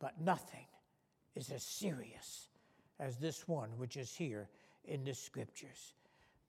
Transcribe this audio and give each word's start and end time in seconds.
but 0.00 0.20
nothing 0.20 0.66
is 1.36 1.50
as 1.50 1.62
serious 1.62 2.48
as 2.98 3.16
this 3.16 3.46
one 3.46 3.70
which 3.76 3.96
is 3.96 4.14
here 4.14 4.48
in 4.84 5.04
the 5.04 5.14
scriptures. 5.14 5.94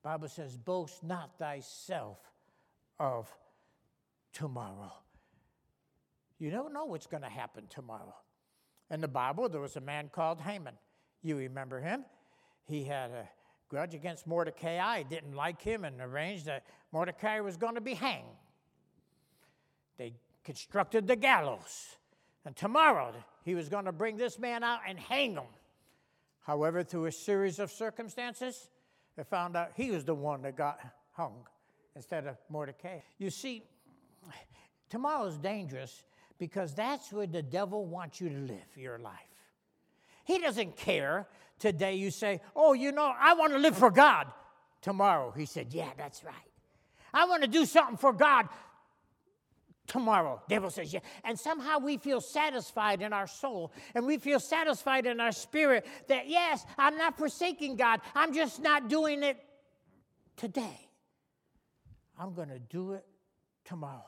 Bible 0.04 0.28
says, 0.28 0.58
boast 0.58 1.04
not 1.04 1.38
thyself 1.38 2.18
of 3.00 3.32
tomorrow. 4.34 4.92
You 6.40 6.50
don't 6.50 6.74
know 6.74 6.86
what's 6.86 7.06
going 7.06 7.22
to 7.24 7.30
happen 7.30 7.66
tomorrow. 7.70 8.16
In 8.90 9.00
the 9.00 9.08
Bible, 9.08 9.48
there 9.48 9.62
was 9.62 9.76
a 9.76 9.82
man 9.82 10.10
called 10.12 10.42
Haman. 10.42 10.74
You 11.22 11.38
remember 11.38 11.80
him? 11.80 12.04
He 12.66 12.84
had 12.84 13.12
a 13.12 13.30
grudge 13.70 13.94
against 13.94 14.26
Mordecai, 14.26 15.04
didn't 15.04 15.36
like 15.36 15.62
him, 15.62 15.86
and 15.86 16.02
arranged 16.02 16.46
that 16.46 16.66
Mordecai 16.92 17.40
was 17.42 17.58
going 17.58 17.76
to 17.76 17.82
be 17.82 17.94
hanged. 17.94 18.26
They 19.98 20.14
constructed 20.44 21.08
the 21.08 21.16
gallows. 21.16 21.96
And 22.44 22.56
tomorrow, 22.56 23.14
he 23.44 23.56
was 23.56 23.70
going 23.70 23.86
to 23.86 23.92
bring 23.92 24.18
this 24.18 24.38
man 24.40 24.64
out 24.64 24.80
and 24.88 25.00
hang 25.00 25.34
him. 25.34 25.44
However, 26.42 26.84
through 26.84 27.06
a 27.06 27.12
series 27.12 27.60
of 27.60 27.72
circumstances, 27.72 28.70
they 29.16 29.24
found 29.24 29.56
out 29.56 29.72
he 29.76 29.92
was 29.92 30.06
the 30.06 30.16
one 30.16 30.42
that 30.44 30.56
got 30.56 30.80
hung 31.12 31.46
instead 31.96 32.28
of 32.28 32.38
Mordecai. 32.50 33.00
You 33.18 33.30
see, 33.30 33.64
tomorrow 34.90 35.26
is 35.26 35.38
dangerous 35.38 36.04
because 36.38 36.74
that's 36.74 37.12
where 37.12 37.28
the 37.28 37.42
devil 37.42 37.86
wants 37.86 38.20
you 38.20 38.30
to 38.30 38.38
live 38.38 38.76
your 38.76 38.98
life. 38.98 39.16
He 40.26 40.40
doesn't 40.40 40.78
care. 40.78 41.28
Today 41.60 41.96
you 41.96 42.10
say, 42.10 42.42
Oh, 42.56 42.74
you 42.74 42.92
know, 42.92 43.14
I 43.20 43.34
want 43.34 43.54
to 43.54 43.60
live 43.60 43.78
for 43.78 43.92
God. 43.92 44.28
Tomorrow 44.82 45.34
he 45.36 45.46
said, 45.46 45.68
Yeah, 45.72 45.90
that's 45.98 46.24
right. 46.24 46.34
I 47.14 47.26
want 47.26 47.44
to 47.44 47.48
do 47.48 47.66
something 47.66 47.98
for 47.98 48.14
God 48.14 48.48
tomorrow. 49.92 50.42
Devil 50.48 50.70
says, 50.70 50.94
yeah. 50.94 51.02
And 51.26 51.38
somehow 51.38 51.78
we 51.78 51.98
feel 51.98 52.22
satisfied 52.22 53.02
in 53.02 53.12
our 53.12 53.28
soul 53.28 53.74
and 53.94 54.06
we 54.06 54.18
feel 54.18 54.40
satisfied 54.40 55.06
in 55.06 55.20
our 55.20 55.34
spirit 55.34 55.86
that, 56.08 56.30
yes, 56.30 56.66
I'm 56.78 56.98
not 56.98 57.18
forsaking 57.18 57.76
God. 57.76 58.00
I'm 58.16 58.34
just 58.34 58.62
not 58.62 58.88
doing 58.88 59.22
it 59.22 59.38
today. 60.38 60.88
I'm 62.18 62.34
going 62.34 62.48
to 62.48 62.60
do 62.60 62.94
it 62.94 63.06
tomorrow. 63.66 64.06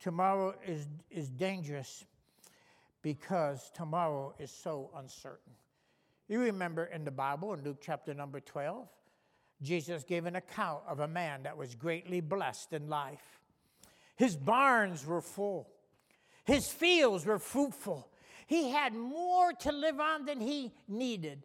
Tomorrow 0.00 0.56
is, 0.66 0.88
is 1.12 1.30
dangerous 1.30 2.04
because 3.00 3.70
tomorrow 3.72 4.34
is 4.40 4.50
so 4.50 4.90
uncertain. 4.96 5.52
You 6.26 6.40
remember 6.40 6.86
in 6.86 7.04
the 7.04 7.12
Bible, 7.12 7.54
in 7.54 7.62
Luke 7.62 7.78
chapter 7.80 8.14
number 8.14 8.40
12, 8.40 8.88
Jesus 9.62 10.02
gave 10.02 10.26
an 10.26 10.34
account 10.34 10.80
of 10.88 10.98
a 10.98 11.06
man 11.06 11.44
that 11.44 11.56
was 11.56 11.76
greatly 11.76 12.20
blessed 12.20 12.72
in 12.72 12.88
life. 12.88 13.43
His 14.16 14.36
barns 14.36 15.06
were 15.06 15.20
full, 15.20 15.68
his 16.44 16.68
fields 16.68 17.26
were 17.26 17.38
fruitful. 17.38 18.08
He 18.46 18.70
had 18.70 18.92
more 18.94 19.52
to 19.52 19.72
live 19.72 19.98
on 19.98 20.26
than 20.26 20.38
he 20.38 20.70
needed. 20.86 21.42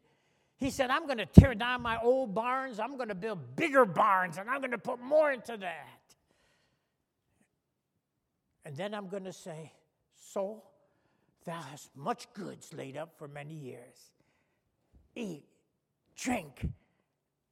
He 0.57 0.69
said, 0.69 0.89
I'm 0.89 1.05
going 1.05 1.19
to 1.19 1.25
tear 1.25 1.55
down 1.55 1.81
my 1.81 1.97
old 2.01 2.35
barns, 2.35 2.79
I'm 2.79 2.97
going 2.97 3.07
to 3.07 3.15
build 3.15 3.55
bigger 3.55 3.85
barns, 3.85 4.37
and 4.37 4.49
I'm 4.49 4.59
going 4.59 4.71
to 4.71 4.77
put 4.77 4.99
more 4.99 5.31
into 5.31 5.55
that. 5.55 5.99
And 8.65 8.75
then 8.75 8.93
I'm 8.93 9.07
going 9.07 9.23
to 9.23 9.33
say, 9.33 9.71
Soul, 10.15 10.69
thou 11.45 11.61
hast 11.61 11.95
much 11.95 12.31
goods 12.33 12.73
laid 12.73 12.97
up 12.97 13.17
for 13.17 13.29
many 13.29 13.53
years. 13.53 14.11
Eat, 15.15 15.45
drink, 16.17 16.67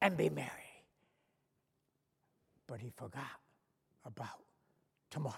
and 0.01 0.17
be 0.17 0.29
merry. 0.29 0.49
But 2.67 2.81
he 2.81 2.89
forgot 2.89 3.23
about 4.05 4.41
tomorrow. 5.09 5.35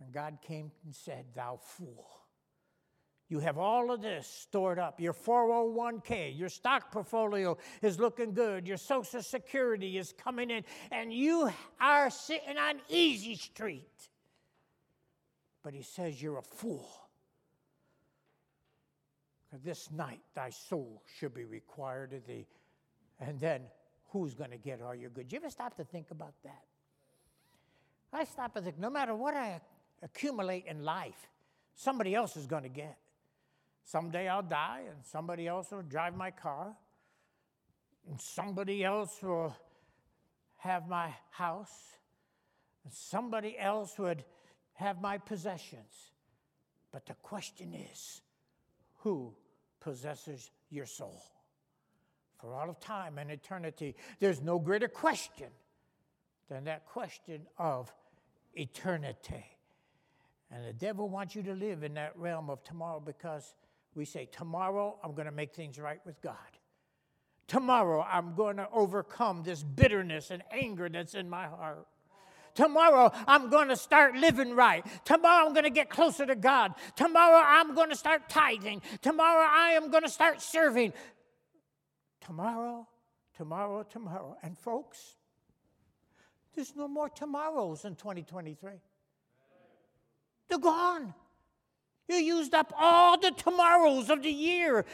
And 0.00 0.12
God 0.12 0.38
came 0.42 0.70
and 0.84 0.94
said, 0.94 1.26
Thou 1.34 1.58
fool. 1.62 2.08
You 3.28 3.38
have 3.38 3.58
all 3.58 3.92
of 3.92 4.02
this 4.02 4.26
stored 4.26 4.80
up. 4.80 5.00
Your 5.00 5.12
401k, 5.12 6.36
your 6.36 6.48
stock 6.48 6.90
portfolio 6.90 7.56
is 7.80 8.00
looking 8.00 8.34
good. 8.34 8.66
Your 8.66 8.76
Social 8.76 9.22
Security 9.22 9.98
is 9.98 10.12
coming 10.12 10.50
in, 10.50 10.64
and 10.90 11.12
you 11.12 11.48
are 11.80 12.10
sitting 12.10 12.58
on 12.58 12.80
easy 12.88 13.36
street. 13.36 14.08
But 15.62 15.74
he 15.74 15.82
says, 15.82 16.20
You're 16.20 16.38
a 16.38 16.42
fool. 16.42 16.88
This 19.64 19.90
night 19.90 20.20
thy 20.34 20.50
soul 20.50 21.02
should 21.18 21.34
be 21.34 21.44
required 21.44 22.12
of 22.12 22.26
thee. 22.26 22.46
And 23.20 23.38
then 23.38 23.62
who's 24.10 24.34
going 24.34 24.50
to 24.50 24.58
get 24.58 24.82
all 24.82 24.94
your 24.94 25.10
goods? 25.10 25.32
You 25.32 25.38
ever 25.38 25.50
stop 25.50 25.76
to 25.76 25.84
think 25.84 26.10
about 26.10 26.34
that? 26.44 26.62
I 28.12 28.24
stop 28.24 28.56
and 28.56 28.64
think 28.64 28.78
no 28.78 28.90
matter 28.90 29.14
what 29.14 29.34
I 29.34 29.60
accumulate 30.02 30.66
in 30.66 30.84
life, 30.84 31.28
somebody 31.74 32.14
else 32.14 32.36
is 32.36 32.46
going 32.46 32.64
to 32.64 32.68
get. 32.68 32.98
Someday 33.84 34.28
I'll 34.28 34.42
die, 34.42 34.82
and 34.88 35.04
somebody 35.04 35.46
else 35.46 35.70
will 35.70 35.82
drive 35.82 36.16
my 36.16 36.30
car, 36.30 36.74
and 38.08 38.20
somebody 38.20 38.84
else 38.84 39.18
will 39.22 39.54
have 40.56 40.88
my 40.88 41.14
house, 41.30 41.94
and 42.84 42.92
somebody 42.92 43.58
else 43.58 43.98
would 43.98 44.24
have 44.74 45.00
my 45.00 45.18
possessions. 45.18 46.12
But 46.92 47.06
the 47.06 47.14
question 47.14 47.74
is 47.74 48.20
who 48.98 49.32
possesses 49.80 50.50
your 50.68 50.86
soul? 50.86 51.22
For 52.40 52.54
all 52.54 52.70
of 52.70 52.80
time 52.80 53.18
and 53.18 53.30
eternity, 53.30 53.94
there's 54.18 54.40
no 54.40 54.58
greater 54.58 54.88
question 54.88 55.48
than 56.48 56.64
that 56.64 56.86
question 56.86 57.42
of 57.58 57.92
eternity. 58.54 59.44
And 60.50 60.66
the 60.66 60.72
devil 60.72 61.08
wants 61.08 61.34
you 61.34 61.42
to 61.44 61.52
live 61.52 61.82
in 61.82 61.94
that 61.94 62.16
realm 62.16 62.50
of 62.50 62.64
tomorrow 62.64 63.00
because 63.00 63.54
we 63.94 64.04
say, 64.04 64.28
Tomorrow 64.30 64.98
I'm 65.04 65.14
going 65.14 65.26
to 65.26 65.32
make 65.32 65.54
things 65.54 65.78
right 65.78 66.00
with 66.04 66.20
God. 66.22 66.34
Tomorrow 67.46 68.06
I'm 68.08 68.34
going 68.34 68.56
to 68.56 68.68
overcome 68.72 69.42
this 69.42 69.62
bitterness 69.62 70.30
and 70.30 70.42
anger 70.52 70.88
that's 70.88 71.14
in 71.14 71.28
my 71.28 71.46
heart. 71.46 71.86
Tomorrow 72.54 73.12
I'm 73.26 73.48
going 73.48 73.68
to 73.68 73.76
start 73.76 74.16
living 74.16 74.54
right. 74.54 74.84
Tomorrow 75.04 75.46
I'm 75.46 75.52
going 75.52 75.64
to 75.64 75.70
get 75.70 75.88
closer 75.88 76.26
to 76.26 76.34
God. 76.34 76.74
Tomorrow 76.96 77.42
I'm 77.44 77.74
going 77.74 77.90
to 77.90 77.96
start 77.96 78.28
tithing. 78.28 78.82
Tomorrow 79.02 79.46
I 79.48 79.70
am 79.70 79.90
going 79.90 80.02
to 80.02 80.08
start 80.08 80.42
serving. 80.42 80.92
Tomorrow, 82.30 82.86
tomorrow, 83.36 83.82
tomorrow. 83.82 84.36
And 84.44 84.56
folks, 84.56 85.16
there's 86.54 86.76
no 86.76 86.86
more 86.86 87.08
tomorrows 87.08 87.84
in 87.84 87.96
2023. 87.96 88.70
They're 90.48 90.58
gone. 90.60 91.12
You 92.08 92.14
used 92.14 92.54
up 92.54 92.72
all 92.78 93.18
the 93.18 93.32
tomorrows 93.32 94.10
of 94.10 94.22
the 94.22 94.30
year. 94.30 94.84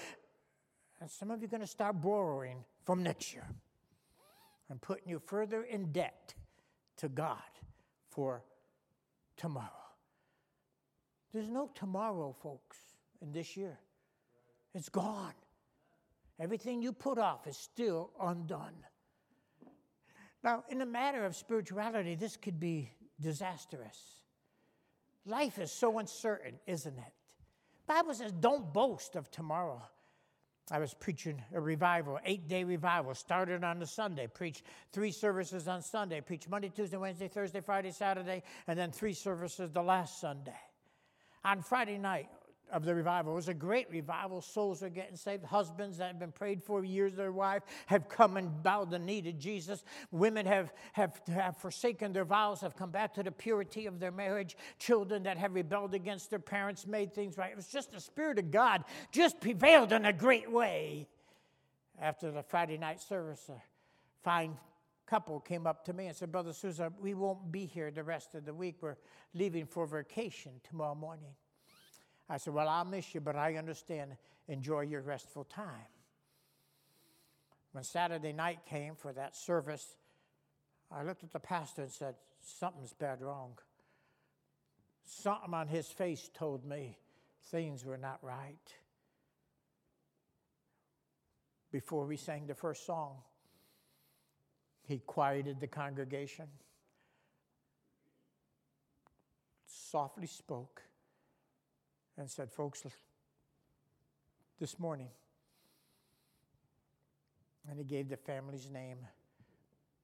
And 0.98 1.10
some 1.10 1.30
of 1.30 1.42
you 1.42 1.44
are 1.44 1.50
going 1.50 1.60
to 1.60 1.66
start 1.66 2.00
borrowing 2.00 2.64
from 2.86 3.02
next 3.02 3.34
year 3.34 3.46
and 4.70 4.80
putting 4.80 5.10
you 5.10 5.18
further 5.18 5.62
in 5.62 5.92
debt 5.92 6.32
to 6.96 7.10
God 7.10 7.36
for 8.08 8.44
tomorrow. 9.36 9.68
There's 11.34 11.50
no 11.50 11.68
tomorrow, 11.74 12.34
folks, 12.42 12.78
in 13.20 13.30
this 13.30 13.58
year. 13.58 13.78
It's 14.74 14.88
gone. 14.88 15.34
Everything 16.38 16.82
you 16.82 16.92
put 16.92 17.18
off 17.18 17.46
is 17.46 17.56
still 17.56 18.10
undone. 18.20 18.74
Now, 20.44 20.64
in 20.68 20.78
the 20.78 20.86
matter 20.86 21.24
of 21.24 21.34
spirituality, 21.34 22.14
this 22.14 22.36
could 22.36 22.60
be 22.60 22.90
disastrous. 23.20 24.20
Life 25.24 25.58
is 25.58 25.72
so 25.72 25.98
uncertain, 25.98 26.54
isn't 26.66 26.96
it? 26.96 27.12
Bible 27.86 28.14
says, 28.14 28.32
don't 28.32 28.72
boast 28.72 29.16
of 29.16 29.30
tomorrow. 29.30 29.82
I 30.70 30.80
was 30.80 30.94
preaching 30.94 31.40
a 31.54 31.60
revival, 31.60 32.18
eight 32.24 32.48
day 32.48 32.64
revival, 32.64 33.14
started 33.14 33.62
on 33.62 33.78
the 33.78 33.86
Sunday, 33.86 34.26
preached 34.26 34.64
three 34.92 35.12
services 35.12 35.68
on 35.68 35.80
Sunday, 35.80 36.20
preached 36.20 36.48
Monday, 36.48 36.70
Tuesday, 36.74 36.96
Wednesday, 36.96 37.28
Thursday, 37.28 37.60
Friday, 37.60 37.92
Saturday, 37.92 38.42
and 38.66 38.76
then 38.76 38.90
three 38.90 39.12
services 39.12 39.70
the 39.70 39.82
last 39.82 40.20
Sunday. 40.20 40.58
On 41.44 41.62
Friday 41.62 41.98
night, 41.98 42.28
of 42.72 42.84
the 42.84 42.94
revival. 42.94 43.32
It 43.32 43.36
was 43.36 43.48
a 43.48 43.54
great 43.54 43.90
revival. 43.90 44.40
Souls 44.40 44.82
are 44.82 44.88
getting 44.88 45.16
saved. 45.16 45.44
Husbands 45.44 45.98
that 45.98 46.08
have 46.08 46.18
been 46.18 46.32
prayed 46.32 46.62
for 46.62 46.84
years, 46.84 47.14
their 47.14 47.32
wife, 47.32 47.62
have 47.86 48.08
come 48.08 48.36
and 48.36 48.62
bowed 48.62 48.90
the 48.90 48.98
knee 48.98 49.22
to 49.22 49.32
Jesus. 49.32 49.84
Women 50.10 50.46
have, 50.46 50.72
have, 50.92 51.20
have 51.28 51.56
forsaken 51.56 52.12
their 52.12 52.24
vows, 52.24 52.60
have 52.60 52.76
come 52.76 52.90
back 52.90 53.14
to 53.14 53.22
the 53.22 53.30
purity 53.30 53.86
of 53.86 54.00
their 54.00 54.10
marriage. 54.10 54.56
Children 54.78 55.22
that 55.24 55.38
have 55.38 55.54
rebelled 55.54 55.94
against 55.94 56.30
their 56.30 56.38
parents 56.38 56.86
made 56.86 57.14
things 57.14 57.38
right. 57.38 57.50
It 57.50 57.56
was 57.56 57.68
just 57.68 57.92
the 57.92 58.00
Spirit 58.00 58.38
of 58.38 58.50
God 58.50 58.84
just 59.12 59.40
prevailed 59.40 59.92
in 59.92 60.04
a 60.04 60.12
great 60.12 60.50
way. 60.50 61.06
After 62.00 62.30
the 62.30 62.42
Friday 62.42 62.76
night 62.76 63.00
service, 63.00 63.48
a 63.48 63.62
fine 64.22 64.56
couple 65.06 65.40
came 65.40 65.66
up 65.66 65.84
to 65.84 65.92
me 65.92 66.08
and 66.08 66.16
said, 66.16 66.32
Brother 66.32 66.52
Souza, 66.52 66.92
we 67.00 67.14
won't 67.14 67.50
be 67.50 67.64
here 67.64 67.90
the 67.90 68.02
rest 68.02 68.34
of 68.34 68.44
the 68.44 68.52
week. 68.52 68.76
We're 68.80 68.96
leaving 69.34 69.66
for 69.66 69.86
vacation 69.86 70.52
tomorrow 70.68 70.94
morning. 70.94 71.30
I 72.28 72.38
said, 72.38 72.54
Well, 72.54 72.68
I'll 72.68 72.84
miss 72.84 73.14
you, 73.14 73.20
but 73.20 73.36
I 73.36 73.56
understand. 73.56 74.16
Enjoy 74.48 74.82
your 74.82 75.00
restful 75.00 75.44
time. 75.44 75.90
When 77.72 77.84
Saturday 77.84 78.32
night 78.32 78.60
came 78.64 78.94
for 78.94 79.12
that 79.12 79.36
service, 79.36 79.96
I 80.90 81.02
looked 81.02 81.24
at 81.24 81.32
the 81.32 81.40
pastor 81.40 81.82
and 81.82 81.90
said, 81.90 82.14
Something's 82.40 82.92
bad 82.92 83.20
wrong. 83.20 83.58
something 85.04 85.52
on 85.52 85.68
his 85.68 85.88
face 85.88 86.30
told 86.32 86.64
me 86.64 86.98
things 87.50 87.84
were 87.84 87.98
not 87.98 88.18
right. 88.22 88.74
Before 91.72 92.06
we 92.06 92.16
sang 92.16 92.46
the 92.46 92.54
first 92.54 92.86
song, 92.86 93.18
he 94.84 95.00
quieted 95.00 95.60
the 95.60 95.66
congregation, 95.66 96.46
softly 99.66 100.26
spoke, 100.26 100.82
and 102.18 102.30
said, 102.30 102.50
Folks, 102.50 102.86
this 104.60 104.78
morning, 104.78 105.08
and 107.68 107.78
he 107.78 107.84
gave 107.84 108.08
the 108.08 108.16
family's 108.16 108.70
name. 108.70 108.98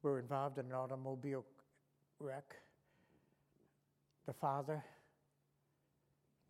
We're 0.03 0.19
involved 0.19 0.59
in 0.59 0.67
an 0.67 0.73
automobile 0.73 1.45
wreck. 2.19 2.57
The 4.27 4.33
father, 4.33 4.85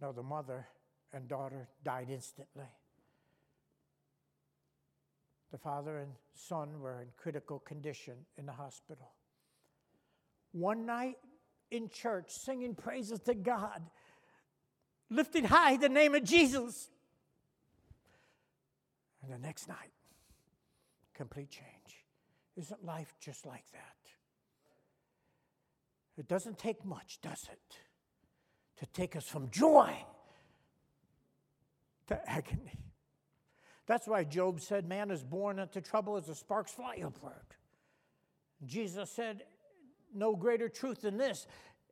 no, 0.00 0.12
the 0.12 0.22
mother 0.22 0.66
and 1.12 1.28
daughter 1.28 1.68
died 1.84 2.08
instantly. 2.10 2.66
The 5.52 5.58
father 5.58 5.98
and 5.98 6.12
son 6.34 6.80
were 6.80 7.02
in 7.02 7.08
critical 7.16 7.58
condition 7.58 8.14
in 8.38 8.46
the 8.46 8.52
hospital. 8.52 9.10
One 10.52 10.86
night 10.86 11.16
in 11.70 11.88
church, 11.90 12.30
singing 12.30 12.74
praises 12.74 13.20
to 13.20 13.34
God, 13.34 13.82
lifted 15.12 15.44
high 15.46 15.76
the 15.76 15.88
name 15.88 16.14
of 16.14 16.24
Jesus. 16.24 16.90
And 19.22 19.32
the 19.32 19.38
next 19.38 19.68
night, 19.68 19.92
complete 21.14 21.50
change. 21.50 22.04
Isn't 22.56 22.84
life 22.84 23.14
just 23.20 23.46
like 23.46 23.64
that? 23.72 23.96
It 26.18 26.28
doesn't 26.28 26.58
take 26.58 26.84
much, 26.84 27.20
does 27.22 27.48
it, 27.50 27.76
to 28.78 28.86
take 28.92 29.16
us 29.16 29.26
from 29.26 29.50
joy 29.50 29.94
to 32.08 32.30
agony. 32.30 32.78
That's 33.86 34.06
why 34.06 34.24
Job 34.24 34.60
said, 34.60 34.88
Man 34.88 35.10
is 35.10 35.22
born 35.22 35.58
into 35.58 35.80
trouble 35.80 36.16
as 36.16 36.26
the 36.26 36.34
sparks 36.34 36.72
fly 36.72 37.02
upward. 37.04 37.56
Jesus 38.64 39.10
said, 39.10 39.44
No 40.14 40.36
greater 40.36 40.68
truth 40.68 41.02
than 41.02 41.16
this. 41.16 41.46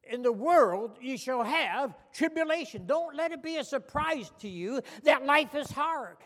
In 0.05 0.23
the 0.23 0.33
world 0.33 0.97
you 1.01 1.17
shall 1.17 1.43
have 1.43 1.95
tribulation. 2.13 2.87
Don't 2.87 3.15
let 3.15 3.33
it 3.33 3.43
be 3.43 3.57
a 3.57 3.65
surprise 3.65 4.31
to 4.41 4.49
you 4.49 4.81
that 5.05 5.25
life 5.25 5.55
is 5.55 5.71
hard. 5.71 6.17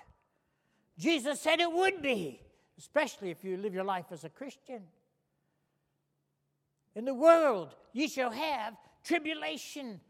Jesus 0.99 1.41
said 1.41 1.61
it 1.61 1.73
would 1.73 2.01
be, 2.01 2.41
especially 2.79 3.31
if 3.31 3.43
you 3.45 3.57
live 3.57 3.75
your 3.75 3.85
life 3.85 4.07
as 4.11 4.25
a 4.25 4.29
Christian. 4.29 4.83
In 6.95 7.05
the 7.05 7.15
world 7.15 7.75
you 7.93 8.09
shall 8.09 8.31
have 8.31 8.75
tribulation. 9.05 10.01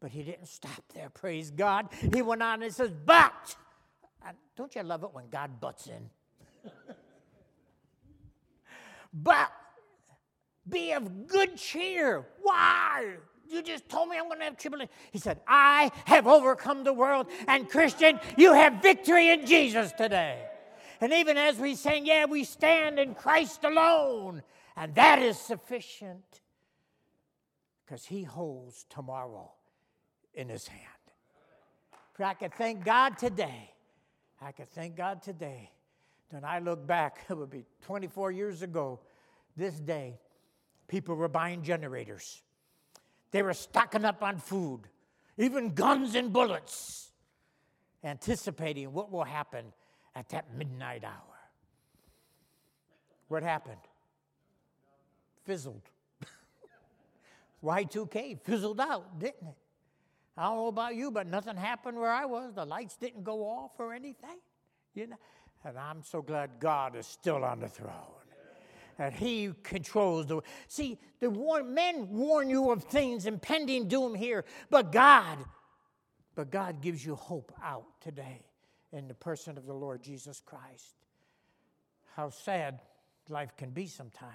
But 0.00 0.10
he 0.10 0.22
didn't 0.22 0.48
stop 0.48 0.82
there, 0.94 1.10
praise 1.10 1.50
God. 1.50 1.88
He 2.12 2.22
went 2.22 2.42
on 2.42 2.62
and 2.62 2.74
says, 2.74 2.90
But, 3.04 3.54
don't 4.56 4.74
you 4.74 4.82
love 4.82 5.04
it 5.04 5.10
when 5.12 5.28
God 5.28 5.60
butts 5.60 5.86
in? 5.86 6.10
but 9.12 9.52
be 10.68 10.92
of 10.92 11.26
good 11.26 11.56
cheer. 11.56 12.26
Why? 12.42 13.14
You 13.48 13.62
just 13.62 13.88
told 13.88 14.08
me 14.08 14.16
I'm 14.16 14.26
going 14.28 14.38
to 14.38 14.44
have 14.44 14.56
tribulation. 14.56 14.92
He 15.10 15.18
said, 15.18 15.40
I 15.46 15.90
have 16.06 16.26
overcome 16.26 16.84
the 16.84 16.92
world. 16.92 17.26
And 17.46 17.68
Christian, 17.68 18.18
you 18.38 18.54
have 18.54 18.82
victory 18.82 19.30
in 19.30 19.46
Jesus 19.46 19.92
today. 19.92 20.42
And 21.00 21.12
even 21.12 21.36
as 21.36 21.58
we 21.58 21.74
sing, 21.74 22.06
yeah, 22.06 22.24
we 22.24 22.44
stand 22.44 22.98
in 22.98 23.14
Christ 23.14 23.64
alone. 23.64 24.42
And 24.76 24.94
that 24.94 25.18
is 25.20 25.36
sufficient 25.36 26.40
because 27.84 28.06
he 28.06 28.22
holds 28.22 28.86
tomorrow 28.88 29.50
in 30.32 30.48
his 30.48 30.66
hand. 30.66 30.80
For 32.14 32.24
I 32.24 32.34
can 32.34 32.50
thank 32.50 32.84
God 32.84 33.18
today. 33.18 33.70
I 34.40 34.52
can 34.52 34.66
thank 34.66 34.96
God 34.96 35.22
today. 35.22 35.70
When 36.30 36.44
I 36.44 36.58
look 36.58 36.86
back, 36.86 37.18
it 37.28 37.34
would 37.36 37.50
be 37.50 37.64
24 37.82 38.32
years 38.32 38.62
ago, 38.62 39.00
this 39.56 39.78
day, 39.78 40.18
people 40.88 41.14
were 41.14 41.28
buying 41.28 41.62
generators. 41.62 42.42
They 43.30 43.42
were 43.42 43.54
stocking 43.54 44.04
up 44.04 44.22
on 44.22 44.38
food, 44.38 44.82
even 45.38 45.70
guns 45.70 46.14
and 46.14 46.32
bullets, 46.32 47.10
anticipating 48.04 48.92
what 48.92 49.10
will 49.10 49.24
happen 49.24 49.72
at 50.14 50.28
that 50.30 50.54
midnight 50.54 51.04
hour. 51.04 51.38
What 53.28 53.42
happened? 53.42 53.80
Fizzled. 55.44 55.88
Y2K 57.64 58.40
fizzled 58.40 58.80
out, 58.80 59.18
didn't 59.18 59.48
it? 59.48 59.56
I 60.36 60.44
don't 60.44 60.56
know 60.56 60.66
about 60.66 60.94
you, 60.94 61.10
but 61.10 61.26
nothing 61.26 61.56
happened 61.56 61.98
where 61.98 62.10
I 62.10 62.24
was. 62.24 62.54
The 62.54 62.64
lights 62.64 62.96
didn't 62.96 63.24
go 63.24 63.46
off 63.46 63.72
or 63.78 63.92
anything, 63.92 64.38
you 64.94 65.06
know. 65.06 65.16
And 65.64 65.78
I'm 65.78 66.02
so 66.02 66.22
glad 66.22 66.50
God 66.58 66.96
is 66.96 67.06
still 67.06 67.44
on 67.44 67.60
the 67.60 67.68
throne. 67.68 67.92
And 68.98 69.14
he 69.14 69.52
controls 69.62 70.26
the 70.26 70.40
see 70.68 70.98
the 71.20 71.30
men 71.64 72.08
warn 72.10 72.50
you 72.50 72.70
of 72.70 72.84
things 72.84 73.26
impending 73.26 73.88
doom 73.88 74.14
here 74.14 74.44
but 74.70 74.92
god 74.92 75.38
but 76.34 76.50
god 76.50 76.80
gives 76.80 77.04
you 77.04 77.14
hope 77.14 77.52
out 77.62 77.86
today 78.00 78.44
in 78.92 79.08
the 79.08 79.14
person 79.14 79.56
of 79.56 79.66
the 79.66 79.72
lord 79.72 80.02
jesus 80.02 80.40
christ. 80.44 80.94
How 82.14 82.28
sad 82.28 82.80
life 83.28 83.56
can 83.56 83.70
be 83.70 83.86
sometimes, 83.86 84.32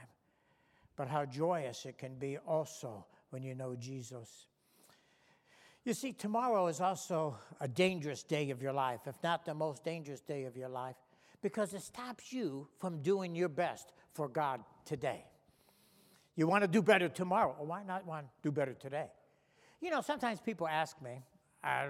but 0.95 1.07
how 1.07 1.25
joyous 1.25 1.85
it 1.85 1.97
can 1.97 2.15
be 2.15 2.37
also 2.37 3.05
when 3.29 3.43
you 3.43 3.53
know 3.53 3.75
jesus. 3.75 4.47
You 5.87 5.93
see, 5.93 6.11
tomorrow 6.11 6.67
is 6.67 6.81
also 6.81 7.37
a 7.61 7.67
dangerous 7.69 8.21
day 8.21 8.49
of 8.49 8.61
your 8.61 8.73
life, 8.73 9.01
if 9.05 9.15
not 9.23 9.45
the 9.45 9.53
most 9.53 9.85
dangerous 9.85 10.19
day 10.19 10.43
of 10.43 10.57
your 10.57 10.67
life, 10.67 10.97
because 11.41 11.73
it 11.73 11.81
stops 11.81 12.33
you 12.33 12.67
from 12.77 13.01
doing 13.01 13.35
your 13.35 13.47
best 13.47 13.93
for 14.17 14.27
God 14.27 14.61
today. 14.83 15.23
You 16.35 16.47
want 16.47 16.63
to 16.63 16.67
do 16.67 16.81
better 16.81 17.07
tomorrow. 17.07 17.55
Well, 17.57 17.67
why 17.67 17.83
not 17.83 18.05
want 18.05 18.25
to 18.25 18.31
do 18.41 18.51
better 18.51 18.73
today? 18.73 19.07
You 19.79 19.91
know, 19.91 20.01
sometimes 20.01 20.41
people 20.41 20.67
ask 20.67 20.99
me, 21.01 21.21
I 21.63 21.89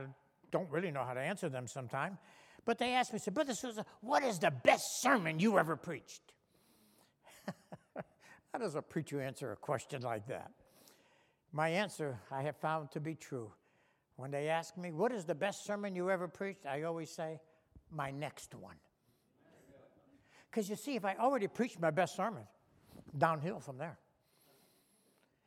don't 0.52 0.70
really 0.70 0.92
know 0.92 1.06
how 1.06 1.14
to 1.14 1.22
answer 1.22 1.48
them 1.48 1.68
sometimes, 1.68 2.18
but 2.66 2.78
they 2.78 2.94
ask 2.94 3.14
me, 3.14 3.20
say, 3.20 3.32
Brother 3.32 3.54
Souza, 3.54 3.86
what 4.02 4.24
is 4.24 4.40
the 4.40 4.52
best 4.52 4.84
sermon 5.02 5.40
you 5.40 5.58
ever 5.58 5.78
preached? 5.78 6.34
how 7.96 8.60
does 8.60 8.76
a 8.76 8.82
preacher 8.82 9.22
answer 9.22 9.54
a 9.54 9.56
question 9.56 10.02
like 10.02 10.28
that? 10.28 10.52
My 11.54 11.70
answer 11.70 12.20
I 12.30 12.42
have 12.42 12.58
found 12.58 12.92
to 12.92 13.00
be 13.00 13.16
true 13.16 13.54
when 14.18 14.32
they 14.32 14.50
ask 14.50 14.78
me, 14.78 14.92
What 14.92 15.14
is 15.14 15.24
the 15.24 15.36
best 15.36 15.66
sermon 15.66 15.96
you 15.96 16.12
ever 16.12 16.28
preached? 16.28 16.66
I 16.66 16.84
always 16.84 17.10
say, 17.10 17.40
My 17.90 18.12
next 18.12 18.54
one. 18.54 18.76
Because 20.50 20.70
you 20.70 20.76
see, 20.76 20.96
if 20.96 21.06
I 21.06 21.16
already 21.16 21.48
preached 21.48 21.80
my 21.80 21.92
best 21.92 22.16
sermon, 22.16 22.44
downhill 23.18 23.60
from 23.60 23.78
there. 23.78 23.98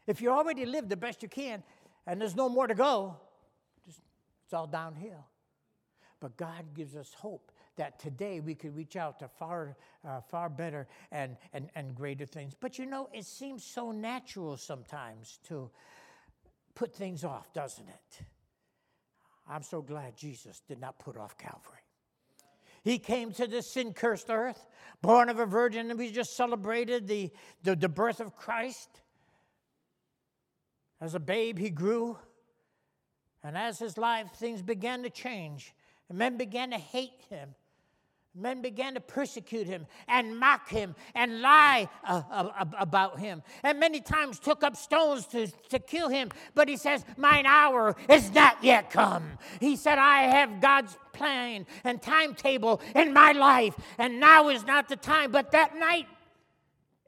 If 0.07 0.21
you 0.21 0.30
already 0.30 0.66
lived 0.66 0.88
the 0.88 0.97
best 0.97 1.23
you 1.23 1.28
can 1.28 1.62
and 2.07 2.21
there's 2.21 2.37
no 2.37 2.49
more 2.49 2.66
to 2.66 2.75
go, 2.75 3.16
just, 3.87 4.00
it's 4.45 4.54
all 4.54 4.66
downhill. 4.66 5.26
But 6.21 6.37
God 6.37 6.75
gives 6.75 6.97
us 6.97 7.14
hope 7.14 7.52
that 7.76 7.99
today 7.99 8.40
we 8.40 8.54
could 8.54 8.76
reach 8.76 8.97
out 8.97 9.19
to 9.21 9.28
far, 9.28 9.76
uh, 10.07 10.21
far 10.21 10.49
better 10.50 10.87
and, 11.11 11.37
and, 11.52 11.71
and 11.75 11.95
greater 11.95 12.26
things. 12.26 12.54
But 12.59 12.78
you 12.78 12.87
know, 12.87 13.09
it 13.12 13.25
seems 13.25 13.64
so 13.64 13.90
natural 13.90 14.57
sometimes 14.57 15.38
to 15.49 15.71
put 16.75 16.95
things 16.95 17.25
off, 17.25 17.52
doesn't 17.52 17.88
it? 17.88 18.25
I'm 19.49 19.62
so 19.62 19.83
glad 19.83 20.16
Jesus 20.16 20.61
did 20.69 20.80
not 20.80 20.99
put 20.99 21.16
off 21.16 21.37
Calvary. 21.38 21.80
He 22.83 22.99
came 22.99 23.33
to 23.33 23.47
this 23.47 23.71
sin 23.71 23.93
cursed 23.93 24.31
earth, 24.31 24.67
born 25.03 25.29
of 25.29 25.39
a 25.39 25.47
virgin, 25.47 25.91
and 25.91 25.99
we 25.99 26.11
just 26.11 26.37
celebrated 26.37 27.07
the, 27.07 27.31
the, 27.63 27.77
the 27.77 27.89
birth 27.89 28.21
of 28.21 28.37
Christ. 28.37 28.89
As 31.01 31.15
a 31.15 31.21
babe, 31.21 31.59
he 31.59 31.71
grew. 31.71 32.19
And 33.43 33.57
as 33.57 33.79
his 33.79 33.97
life, 33.97 34.31
things 34.35 34.63
began 34.63 35.03
to 35.03 35.11
change. 35.11 35.75
And 36.09 36.19
men 36.19 36.37
began 36.37 36.71
to 36.71 36.79
hate 36.79 37.23
him. 37.29 37.55
Men 38.35 38.63
began 38.63 38.95
to 38.95 39.01
persecute 39.01 39.67
him 39.67 39.87
and 40.07 40.39
mock 40.39 40.69
him 40.69 40.95
and 41.17 41.41
lie 41.41 41.89
uh, 42.05 42.23
uh, 42.31 42.65
about 42.79 43.19
him. 43.19 43.43
And 43.65 43.81
many 43.81 44.01
times 44.01 44.39
took 44.39 44.63
up 44.63 44.77
stones 44.77 45.27
to, 45.29 45.49
to 45.71 45.81
kill 45.81 46.09
him. 46.09 46.31
But 46.55 46.69
he 46.69 46.77
says, 46.77 47.05
Mine 47.17 47.45
hour 47.45 47.97
is 48.09 48.33
not 48.33 48.63
yet 48.63 48.91
come. 48.91 49.25
He 49.59 49.75
said, 49.75 49.99
I 49.99 50.23
have 50.23 50.61
God's 50.61 50.97
plan 51.21 51.67
and 51.85 52.00
timetable 52.00 52.81
in 52.95 53.12
my 53.12 53.33
life. 53.33 53.75
And 53.99 54.19
now 54.19 54.49
is 54.49 54.65
not 54.65 54.89
the 54.89 54.97
time. 54.97 55.31
But 55.31 55.53
that 55.53 55.77
night 55.77 56.07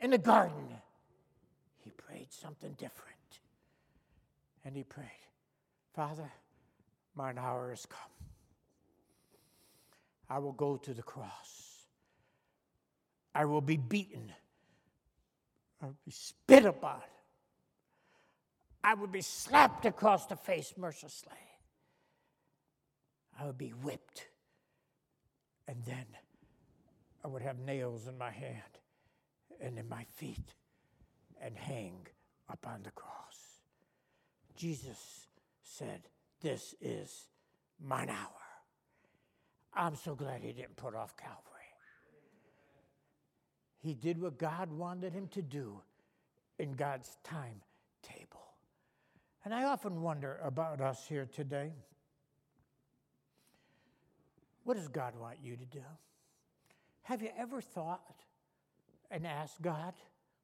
in 0.01 0.11
the 0.11 0.19
garden, 0.19 0.69
he 1.81 1.91
prayed 1.91 2.29
something 2.31 2.73
different. 2.73 3.11
And 4.65 4.77
he 4.77 4.85
prayed, 4.85 5.09
Father, 5.95 6.31
mine 7.15 7.39
hour 7.39 7.71
has 7.71 7.87
come. 7.87 7.99
I 10.29 10.39
will 10.39 10.53
go 10.53 10.77
to 10.77 10.95
the 10.95 11.03
cross. 11.03 11.87
I 13.35 13.47
will 13.47 13.61
be 13.61 13.77
beaten. 13.77 14.31
I 15.83 15.87
will 15.87 15.97
be 16.05 16.13
spit 16.13 16.65
upon. 16.65 17.01
I 18.85 18.95
would 18.95 19.13
be 19.13 19.23
slapped 19.23 19.87
across 19.87 20.27
the 20.27 20.37
face 20.37 20.75
mercilessly. 20.77 21.33
I 23.39 23.47
would 23.47 23.59
be 23.59 23.71
whipped. 23.71 24.27
And 25.69 25.85
then 25.85 26.07
I 27.25 27.29
would 27.29 27.43
have 27.43 27.59
nails 27.59 28.07
in 28.09 28.19
my 28.19 28.31
hand 28.31 28.79
and 29.61 29.79
in 29.79 29.89
my 29.89 30.05
feet 30.17 30.55
and 31.41 31.57
hang 31.57 32.07
upon 32.49 32.83
the 32.83 32.91
cross. 32.91 33.61
Jesus 34.57 35.27
said, 35.63 36.03
This 36.41 36.75
is 36.81 37.29
mine 37.81 38.11
hour. 38.11 38.29
I'm 39.75 39.97
so 39.97 40.15
glad 40.15 40.43
he 40.43 40.53
didn't 40.53 40.77
put 40.77 40.95
off 40.95 41.17
Calvary. 41.17 41.53
He 43.83 43.95
did 43.95 44.21
what 44.21 44.39
God 44.39 44.71
wanted 44.71 45.13
him 45.13 45.27
to 45.29 45.43
do 45.43 45.81
in 46.59 46.73
God's 46.73 47.17
timetable. 47.25 48.55
And 49.45 49.53
I 49.53 49.65
often 49.65 50.03
wonder 50.03 50.39
about 50.45 50.81
us 50.81 51.05
here 51.09 51.27
today. 51.27 51.73
What 54.65 54.77
does 54.77 54.89
God 54.89 55.15
want 55.19 55.39
you 55.43 55.57
to 55.57 55.65
do? 55.65 55.83
Have 57.03 57.23
you 57.23 57.31
ever 57.37 57.61
thought 57.61 58.23
and 59.11 59.27
asked 59.27 59.61
God, 59.61 59.95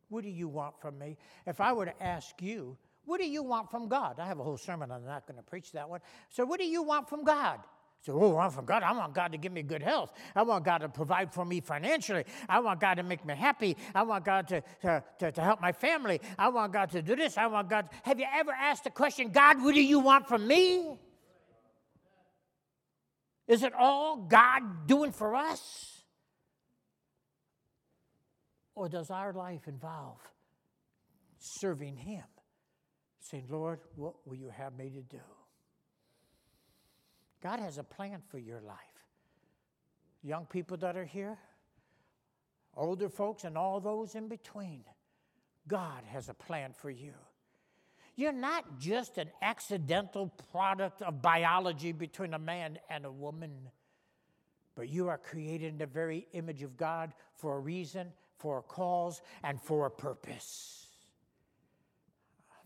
What 0.08 0.24
do 0.24 0.30
you 0.30 0.48
want 0.48 0.80
from 0.80 0.98
me? 0.98 1.16
If 1.46 1.60
I 1.60 1.72
were 1.72 1.86
to 1.86 2.02
ask 2.02 2.40
you, 2.42 2.76
What 3.04 3.20
do 3.20 3.26
you 3.26 3.42
want 3.42 3.70
from 3.70 3.88
God? 3.88 4.18
I 4.18 4.26
have 4.26 4.38
a 4.38 4.44
whole 4.44 4.58
sermon, 4.58 4.90
I'm 4.90 5.04
not 5.04 5.26
going 5.26 5.38
to 5.38 5.42
preach 5.42 5.72
that 5.72 5.88
one. 5.88 6.00
So, 6.30 6.44
what 6.44 6.58
do 6.60 6.66
you 6.66 6.82
want 6.82 7.08
from 7.08 7.24
God? 7.24 7.60
So, 8.00 8.12
oh, 8.20 8.30
I 8.32 8.34
want 8.34 8.54
from 8.54 8.64
God. 8.64 8.82
I 8.84 8.92
want 8.92 9.12
God 9.12 9.32
to 9.32 9.38
give 9.38 9.52
me 9.52 9.62
good 9.62 9.82
health. 9.82 10.12
I 10.36 10.42
want 10.42 10.64
God 10.64 10.78
to 10.78 10.88
provide 10.88 11.32
for 11.34 11.44
me 11.44 11.60
financially. 11.60 12.24
I 12.48 12.60
want 12.60 12.80
God 12.80 12.94
to 12.94 13.02
make 13.02 13.24
me 13.24 13.34
happy. 13.34 13.76
I 13.92 14.02
want 14.02 14.24
God 14.24 14.46
to, 14.48 14.62
to, 14.82 15.02
to, 15.18 15.32
to 15.32 15.40
help 15.40 15.60
my 15.60 15.72
family. 15.72 16.20
I 16.38 16.48
want 16.48 16.72
God 16.72 16.90
to 16.90 17.02
do 17.02 17.16
this. 17.16 17.36
I 17.36 17.48
want 17.48 17.68
God. 17.68 17.88
Have 18.04 18.20
you 18.20 18.26
ever 18.32 18.52
asked 18.52 18.84
the 18.84 18.90
question, 18.90 19.30
God, 19.30 19.62
what 19.62 19.74
do 19.74 19.82
you 19.82 19.98
want 19.98 20.28
from 20.28 20.46
me? 20.46 20.96
Is 23.48 23.62
it 23.62 23.72
all 23.72 24.18
God 24.18 24.86
doing 24.86 25.10
for 25.10 25.34
us? 25.34 26.02
Or 28.74 28.88
does 28.88 29.10
our 29.10 29.32
life 29.32 29.66
involve 29.66 30.20
serving 31.38 31.96
Him? 31.96 32.24
Saying, 33.20 33.46
Lord, 33.48 33.80
what 33.96 34.14
will 34.26 34.36
you 34.36 34.50
have 34.50 34.76
me 34.76 34.90
to 34.90 35.02
do? 35.02 35.22
God 37.42 37.58
has 37.58 37.78
a 37.78 37.82
plan 37.82 38.20
for 38.28 38.38
your 38.38 38.60
life. 38.60 38.76
Young 40.22 40.46
people 40.46 40.76
that 40.78 40.96
are 40.96 41.04
here, 41.04 41.38
older 42.76 43.08
folks, 43.08 43.44
and 43.44 43.56
all 43.56 43.80
those 43.80 44.14
in 44.14 44.28
between, 44.28 44.84
God 45.66 46.02
has 46.06 46.28
a 46.28 46.34
plan 46.34 46.72
for 46.72 46.90
you. 46.90 47.14
You're 48.18 48.32
not 48.32 48.80
just 48.80 49.16
an 49.18 49.30
accidental 49.40 50.26
product 50.50 51.02
of 51.02 51.22
biology 51.22 51.92
between 51.92 52.34
a 52.34 52.38
man 52.38 52.80
and 52.90 53.04
a 53.04 53.12
woman, 53.12 53.52
but 54.74 54.88
you 54.88 55.06
are 55.06 55.18
created 55.18 55.68
in 55.68 55.78
the 55.78 55.86
very 55.86 56.26
image 56.32 56.64
of 56.64 56.76
God 56.76 57.12
for 57.36 57.54
a 57.54 57.60
reason, 57.60 58.08
for 58.36 58.58
a 58.58 58.62
cause, 58.62 59.22
and 59.44 59.62
for 59.62 59.86
a 59.86 59.90
purpose. 59.92 60.88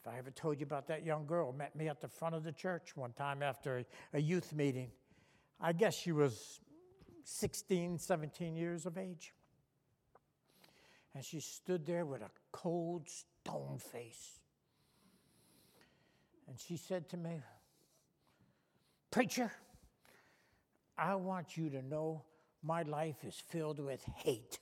If 0.00 0.08
I 0.08 0.16
ever 0.16 0.30
told 0.30 0.58
you 0.58 0.64
about 0.64 0.86
that 0.86 1.04
young 1.04 1.26
girl 1.26 1.52
met 1.52 1.76
me 1.76 1.86
at 1.88 2.00
the 2.00 2.08
front 2.08 2.34
of 2.34 2.44
the 2.44 2.52
church 2.52 2.96
one 2.96 3.12
time 3.12 3.42
after 3.42 3.84
a 4.14 4.20
youth 4.22 4.54
meeting. 4.54 4.90
I 5.60 5.74
guess 5.74 5.94
she 5.94 6.12
was 6.12 6.60
16, 7.24 7.98
17 7.98 8.56
years 8.56 8.86
of 8.86 8.96
age. 8.96 9.34
And 11.14 11.22
she 11.22 11.40
stood 11.40 11.84
there 11.84 12.06
with 12.06 12.22
a 12.22 12.30
cold 12.52 13.06
stone 13.10 13.76
face. 13.78 14.38
And 16.52 16.60
she 16.60 16.76
said 16.76 17.08
to 17.08 17.16
me, 17.16 17.40
Preacher, 19.10 19.50
I 20.98 21.14
want 21.14 21.56
you 21.56 21.70
to 21.70 21.80
know 21.80 22.24
my 22.62 22.82
life 22.82 23.16
is 23.26 23.34
filled 23.48 23.80
with 23.80 24.04
hate. 24.16 24.58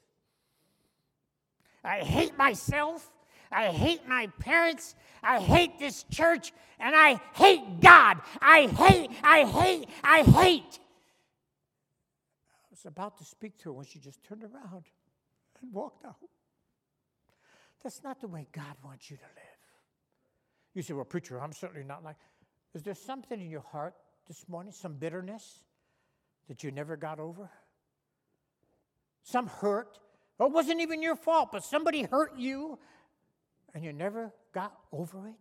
I 1.82 1.98
hate 1.98 2.38
myself. 2.38 3.10
I 3.50 3.72
hate 3.72 4.06
my 4.06 4.28
parents. 4.38 4.94
I 5.20 5.40
hate 5.40 5.80
this 5.80 6.04
church. 6.12 6.52
And 6.78 6.94
I 6.94 7.20
hate 7.34 7.80
God. 7.80 8.18
I 8.40 8.68
hate, 8.68 9.10
I 9.24 9.44
hate, 9.44 9.88
I 10.04 10.22
hate. 10.22 10.78
I 12.54 12.70
was 12.70 12.86
about 12.86 13.18
to 13.18 13.24
speak 13.24 13.58
to 13.58 13.70
her 13.70 13.72
when 13.72 13.86
she 13.86 13.98
just 13.98 14.22
turned 14.22 14.44
around 14.44 14.84
and 15.60 15.72
walked 15.72 16.04
out. 16.06 16.14
That's 17.82 18.04
not 18.04 18.20
the 18.20 18.28
way 18.28 18.46
God 18.52 18.76
wants 18.84 19.10
you 19.10 19.16
to 19.16 19.24
live. 19.24 19.49
You 20.74 20.82
say, 20.82 20.94
Well, 20.94 21.04
preacher, 21.04 21.40
I'm 21.40 21.52
certainly 21.52 21.84
not 21.84 22.04
like. 22.04 22.16
Is 22.74 22.82
there 22.82 22.94
something 22.94 23.40
in 23.40 23.50
your 23.50 23.64
heart 23.72 23.94
this 24.28 24.48
morning, 24.48 24.72
some 24.72 24.94
bitterness 24.94 25.64
that 26.48 26.62
you 26.62 26.70
never 26.70 26.96
got 26.96 27.18
over? 27.18 27.50
Some 29.22 29.48
hurt? 29.48 29.98
Well, 30.38 30.48
it 30.48 30.54
wasn't 30.54 30.80
even 30.80 31.02
your 31.02 31.16
fault, 31.16 31.50
but 31.52 31.64
somebody 31.64 32.02
hurt 32.02 32.36
you 32.36 32.78
and 33.74 33.84
you 33.84 33.92
never 33.92 34.32
got 34.52 34.72
over 34.92 35.28
it? 35.28 35.34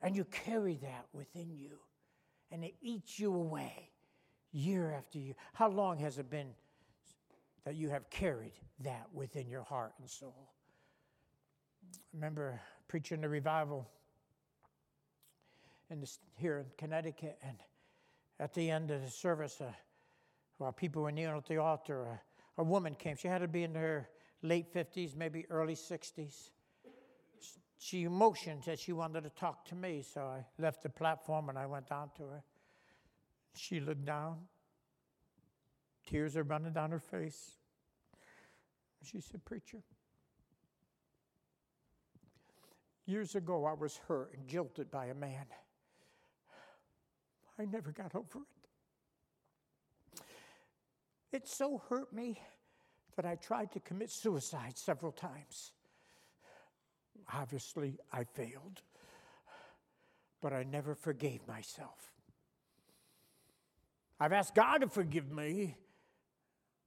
And 0.00 0.16
you 0.16 0.24
carry 0.24 0.76
that 0.82 1.06
within 1.12 1.50
you 1.50 1.78
and 2.50 2.64
it 2.64 2.74
eats 2.80 3.18
you 3.18 3.34
away 3.34 3.90
year 4.52 4.92
after 4.92 5.18
year. 5.18 5.34
How 5.52 5.68
long 5.68 5.98
has 5.98 6.18
it 6.18 6.30
been 6.30 6.48
that 7.64 7.74
you 7.74 7.90
have 7.90 8.08
carried 8.10 8.52
that 8.80 9.06
within 9.12 9.48
your 9.48 9.62
heart 9.62 9.92
and 10.00 10.08
soul? 10.08 10.48
I 11.84 11.96
remember 12.14 12.60
preaching 12.86 13.20
the 13.20 13.28
revival 13.28 13.88
in 15.90 16.00
this, 16.00 16.18
here 16.36 16.58
in 16.58 16.66
Connecticut. 16.76 17.38
And 17.42 17.56
at 18.40 18.54
the 18.54 18.70
end 18.70 18.90
of 18.90 19.02
the 19.02 19.10
service, 19.10 19.60
uh, 19.60 19.72
while 20.58 20.72
people 20.72 21.02
were 21.02 21.12
kneeling 21.12 21.36
at 21.36 21.46
the 21.46 21.58
altar, 21.58 22.06
uh, 22.08 22.16
a 22.58 22.64
woman 22.64 22.94
came. 22.94 23.16
She 23.16 23.28
had 23.28 23.38
to 23.38 23.48
be 23.48 23.64
in 23.64 23.74
her 23.74 24.08
late 24.42 24.72
50s, 24.72 25.16
maybe 25.16 25.46
early 25.50 25.74
60s. 25.74 26.50
She 27.78 28.08
motioned 28.08 28.64
that 28.64 28.80
she 28.80 28.92
wanted 28.92 29.22
to 29.22 29.30
talk 29.30 29.64
to 29.66 29.76
me, 29.76 30.02
so 30.02 30.22
I 30.22 30.44
left 30.60 30.82
the 30.82 30.88
platform 30.88 31.48
and 31.48 31.56
I 31.56 31.66
went 31.66 31.88
down 31.88 32.10
to 32.16 32.24
her. 32.24 32.42
She 33.54 33.78
looked 33.78 34.04
down. 34.04 34.38
Tears 36.06 36.36
are 36.36 36.42
running 36.42 36.72
down 36.72 36.90
her 36.90 36.98
face. 36.98 37.52
She 39.04 39.20
said, 39.20 39.44
Preacher, 39.44 39.78
years 43.06 43.36
ago 43.36 43.64
I 43.64 43.74
was 43.74 43.96
hurt 44.08 44.34
and 44.36 44.46
jilted 44.48 44.90
by 44.90 45.06
a 45.06 45.14
man. 45.14 45.46
I 47.58 47.64
never 47.64 47.90
got 47.90 48.14
over 48.14 48.40
it. 48.40 50.20
It 51.32 51.48
so 51.48 51.82
hurt 51.88 52.12
me 52.12 52.40
that 53.16 53.26
I 53.26 53.34
tried 53.34 53.72
to 53.72 53.80
commit 53.80 54.10
suicide 54.10 54.78
several 54.78 55.12
times. 55.12 55.72
Obviously, 57.34 57.98
I 58.12 58.24
failed, 58.24 58.80
but 60.40 60.52
I 60.52 60.62
never 60.62 60.94
forgave 60.94 61.46
myself. 61.46 62.12
I've 64.20 64.32
asked 64.32 64.54
God 64.54 64.78
to 64.78 64.88
forgive 64.88 65.30
me, 65.30 65.76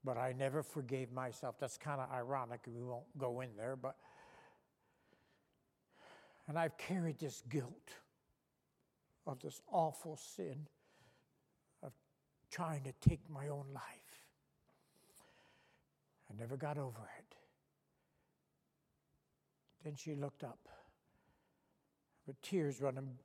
but 0.03 0.17
I 0.17 0.33
never 0.33 0.63
forgave 0.63 1.11
myself. 1.11 1.55
That's 1.59 1.77
kind 1.77 2.01
of 2.01 2.09
ironic, 2.11 2.61
we 2.67 2.81
won't 2.81 3.17
go 3.17 3.41
in 3.41 3.49
there, 3.55 3.75
but. 3.75 3.95
And 6.47 6.57
I've 6.57 6.77
carried 6.77 7.19
this 7.19 7.43
guilt 7.49 7.91
of 9.25 9.39
this 9.39 9.61
awful 9.71 10.17
sin 10.17 10.67
of 11.83 11.91
trying 12.49 12.83
to 12.83 12.93
take 13.07 13.29
my 13.29 13.47
own 13.47 13.65
life. 13.73 13.83
I 16.29 16.39
never 16.39 16.57
got 16.57 16.77
over 16.77 17.09
it. 17.19 17.35
Then 19.83 19.95
she 19.95 20.15
looked 20.15 20.43
up 20.43 20.59
with 22.27 22.41
tears 22.41 22.81
running 22.81 23.17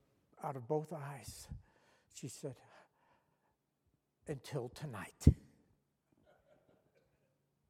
out 0.42 0.56
of 0.56 0.66
both 0.66 0.92
eyes. 0.92 1.48
She 2.14 2.28
said, 2.28 2.56
Until 4.26 4.70
tonight. 4.70 5.26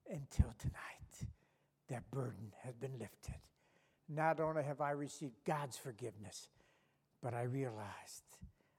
Until 0.09 0.55
tonight, 0.59 1.33
that 1.89 2.09
burden 2.13 2.53
has 2.63 2.77
been 2.77 2.99
lifted. 2.99 3.41
Not 4.09 4.39
only 4.39 4.63
have 4.63 4.81
I 4.81 4.93
received 4.93 5.35
God's 5.45 5.77
forgiveness, 5.77 6.49
but 7.27 7.35
I 7.35 7.43
realized 7.43 8.23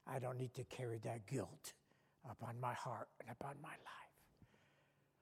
I 0.06 0.18
don't 0.18 0.38
need 0.38 0.54
to 0.54 0.64
carry 0.64 0.96
that 1.04 1.26
guilt 1.26 1.74
upon 2.30 2.58
my 2.58 2.72
heart 2.72 3.08
and 3.20 3.28
upon 3.30 3.56
my 3.62 3.68
life. 3.68 4.48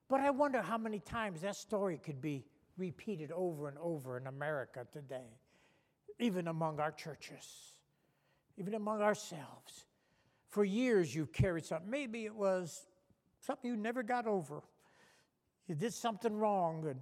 But 0.07 0.21
I 0.21 0.29
wonder 0.29 0.61
how 0.61 0.77
many 0.77 1.01
times 1.01 1.41
that 1.41 1.57
story 1.57 1.97
could 1.97 2.21
be 2.21 2.45
repeated 2.77 3.33
over 3.33 3.67
and 3.67 3.77
over 3.79 4.15
in 4.15 4.27
America 4.27 4.87
today, 4.93 5.41
even 6.19 6.47
among 6.47 6.79
our 6.79 6.93
churches, 6.93 7.73
even 8.55 8.75
among 8.75 9.01
ourselves. 9.01 9.83
For 10.47 10.63
years, 10.63 11.13
you've 11.13 11.33
carried 11.33 11.65
something. 11.65 11.91
Maybe 11.91 12.23
it 12.23 12.33
was 12.33 12.87
something 13.41 13.69
you 13.69 13.75
never 13.75 14.03
got 14.03 14.25
over. 14.25 14.61
You 15.67 15.75
did 15.75 15.93
something 15.93 16.33
wrong, 16.33 16.87
and 16.87 17.01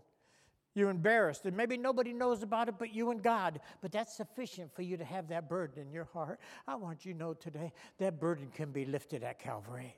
You're 0.76 0.90
embarrassed, 0.90 1.46
and 1.46 1.56
maybe 1.56 1.78
nobody 1.78 2.12
knows 2.12 2.44
about 2.44 2.68
it 2.68 2.76
but 2.78 2.94
you 2.94 3.10
and 3.10 3.24
God. 3.24 3.62
But 3.82 3.94
that's 3.94 4.16
sufficient 4.16 4.76
for 4.76 4.82
you 4.82 4.98
to 4.98 5.06
have 5.06 5.30
that 5.30 5.48
burden 5.48 5.82
in 5.82 5.92
your 5.92 6.04
heart. 6.04 6.40
I 6.68 6.76
want 6.76 7.06
you 7.06 7.14
to 7.14 7.18
know 7.18 7.34
today 7.34 7.72
that 7.98 8.20
burden 8.20 8.50
can 8.54 8.72
be 8.72 8.84
lifted 8.84 9.24
at 9.24 9.40
Calvary. 9.40 9.96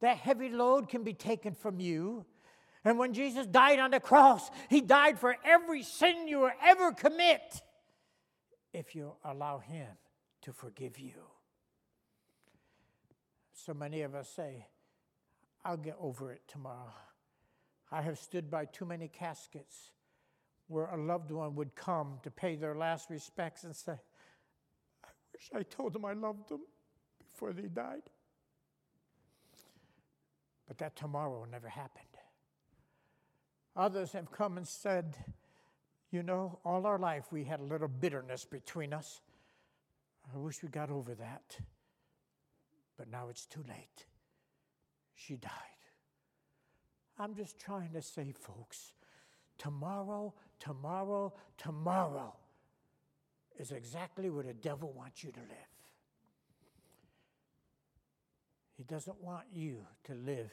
That 0.00 0.16
heavy 0.16 0.48
load 0.48 0.88
can 0.88 1.04
be 1.04 1.12
taken 1.12 1.54
from 1.54 1.78
you. 1.78 2.24
And 2.86 2.98
when 2.98 3.12
Jesus 3.12 3.46
died 3.46 3.78
on 3.78 3.90
the 3.90 4.00
cross, 4.00 4.50
he 4.70 4.80
died 4.80 5.18
for 5.18 5.36
every 5.44 5.82
sin 5.82 6.26
you 6.26 6.40
will 6.40 6.52
ever 6.62 6.92
commit 6.92 7.62
if 8.72 8.94
you 8.94 9.12
allow 9.24 9.58
him 9.58 9.88
to 10.42 10.52
forgive 10.52 10.98
you. 10.98 11.12
So 13.52 13.74
many 13.74 14.02
of 14.02 14.14
us 14.14 14.28
say, 14.28 14.66
I'll 15.64 15.76
get 15.76 15.96
over 16.00 16.32
it 16.32 16.42
tomorrow. 16.48 16.92
I 17.90 18.02
have 18.02 18.18
stood 18.18 18.50
by 18.50 18.64
too 18.66 18.84
many 18.84 19.08
caskets 19.08 19.90
where 20.68 20.86
a 20.86 20.96
loved 20.96 21.30
one 21.30 21.54
would 21.56 21.74
come 21.74 22.18
to 22.22 22.30
pay 22.30 22.56
their 22.56 22.74
last 22.74 23.10
respects 23.10 23.64
and 23.64 23.74
say, 23.76 23.92
I 25.04 25.08
wish 25.32 25.50
I 25.54 25.62
told 25.62 25.92
them 25.92 26.04
I 26.04 26.14
loved 26.14 26.48
them 26.48 26.62
before 27.18 27.52
they 27.52 27.68
died. 27.68 28.02
But 30.66 30.78
that 30.78 30.96
tomorrow 30.96 31.46
never 31.50 31.68
happened. 31.68 32.06
Others 33.76 34.12
have 34.12 34.30
come 34.30 34.56
and 34.56 34.66
said, 34.66 35.16
You 36.10 36.22
know, 36.22 36.58
all 36.64 36.86
our 36.86 36.98
life 36.98 37.26
we 37.30 37.44
had 37.44 37.60
a 37.60 37.64
little 37.64 37.88
bitterness 37.88 38.44
between 38.44 38.92
us. 38.92 39.20
I 40.32 40.38
wish 40.38 40.62
we 40.62 40.68
got 40.68 40.90
over 40.90 41.14
that. 41.16 41.58
But 42.96 43.10
now 43.10 43.28
it's 43.28 43.46
too 43.46 43.64
late. 43.68 44.06
She 45.14 45.36
died. 45.36 45.73
I'm 47.18 47.34
just 47.34 47.58
trying 47.58 47.92
to 47.92 48.02
say, 48.02 48.32
folks, 48.32 48.92
tomorrow, 49.58 50.34
tomorrow, 50.58 51.32
tomorrow 51.58 52.34
is 53.58 53.70
exactly 53.70 54.30
where 54.30 54.44
the 54.44 54.54
devil 54.54 54.92
wants 54.96 55.22
you 55.22 55.30
to 55.32 55.40
live. 55.40 55.70
He 58.76 58.82
doesn't 58.82 59.22
want 59.22 59.44
you 59.52 59.78
to 60.04 60.14
live 60.14 60.50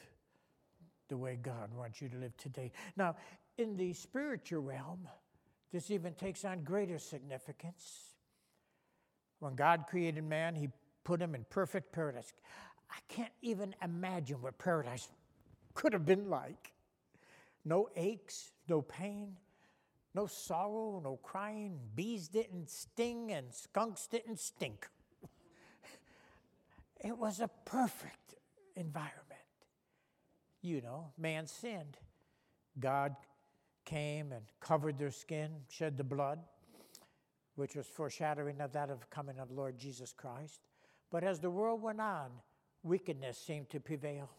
the 1.09 1.17
way 1.17 1.37
God 1.41 1.73
wants 1.75 2.01
you 2.01 2.09
to 2.09 2.17
live 2.17 2.37
today. 2.37 2.71
Now, 2.95 3.15
in 3.57 3.75
the 3.75 3.93
spiritual 3.93 4.61
realm, 4.61 5.07
this 5.71 5.89
even 5.89 6.13
takes 6.13 6.45
on 6.45 6.63
greater 6.63 6.99
significance. 6.99 8.13
When 9.39 9.55
God 9.55 9.85
created 9.89 10.23
man, 10.23 10.55
he 10.55 10.69
put 11.03 11.19
him 11.19 11.33
in 11.33 11.45
perfect 11.49 11.91
paradise. 11.91 12.31
I 12.91 12.97
can't 13.07 13.31
even 13.41 13.73
imagine 13.83 14.41
what 14.41 14.59
paradise 14.59 15.07
could 15.73 15.93
have 15.93 16.05
been 16.05 16.29
like. 16.29 16.73
No 17.63 17.89
aches, 17.95 18.51
no 18.67 18.81
pain, 18.81 19.37
no 20.13 20.25
sorrow, 20.25 20.99
no 21.03 21.17
crying. 21.17 21.79
Bees 21.95 22.27
didn't 22.27 22.69
sting 22.69 23.31
and 23.31 23.53
skunks 23.53 24.07
didn't 24.07 24.39
stink. 24.39 24.87
it 27.03 27.17
was 27.17 27.39
a 27.39 27.49
perfect 27.65 28.35
environment. 28.75 29.17
You 30.61 30.81
know, 30.81 31.11
man 31.17 31.47
sinned. 31.47 31.97
God 32.79 33.15
came 33.85 34.31
and 34.31 34.45
covered 34.59 34.97
their 34.97 35.11
skin, 35.11 35.51
shed 35.69 35.97
the 35.97 36.03
blood, 36.03 36.39
which 37.55 37.75
was 37.75 37.87
foreshadowing 37.87 38.61
of 38.61 38.71
that 38.73 38.89
of 38.89 39.09
coming 39.09 39.39
of 39.39 39.51
Lord 39.51 39.77
Jesus 39.77 40.13
Christ. 40.13 40.61
But 41.11 41.23
as 41.23 41.39
the 41.39 41.49
world 41.49 41.81
went 41.81 41.99
on, 41.99 42.31
wickedness 42.83 43.37
seemed 43.37 43.69
to 43.71 43.79
prevail. 43.79 44.29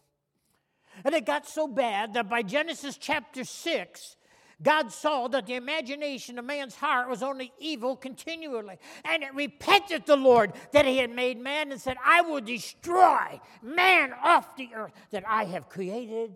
And 1.03 1.13
it 1.15 1.25
got 1.25 1.47
so 1.47 1.67
bad 1.67 2.13
that 2.13 2.29
by 2.29 2.41
Genesis 2.41 2.97
chapter 2.97 3.43
6, 3.43 4.15
God 4.61 4.91
saw 4.91 5.27
that 5.29 5.45
the 5.45 5.55
imagination 5.55 6.39
of 6.39 6.45
man's 6.45 6.75
heart 6.75 7.09
was 7.09 7.21
only 7.21 7.51
evil 7.59 7.95
continually. 7.95 8.77
And 9.03 9.23
it 9.23 9.33
repented 9.33 10.05
the 10.05 10.15
Lord 10.15 10.53
that 10.71 10.85
he 10.85 10.97
had 10.97 11.09
made 11.09 11.37
man 11.37 11.71
and 11.71 11.81
said, 11.81 11.97
I 12.03 12.21
will 12.21 12.41
destroy 12.41 13.41
man 13.61 14.13
off 14.23 14.55
the 14.55 14.69
earth 14.73 14.93
that 15.11 15.23
I 15.27 15.45
have 15.45 15.69
created. 15.69 16.35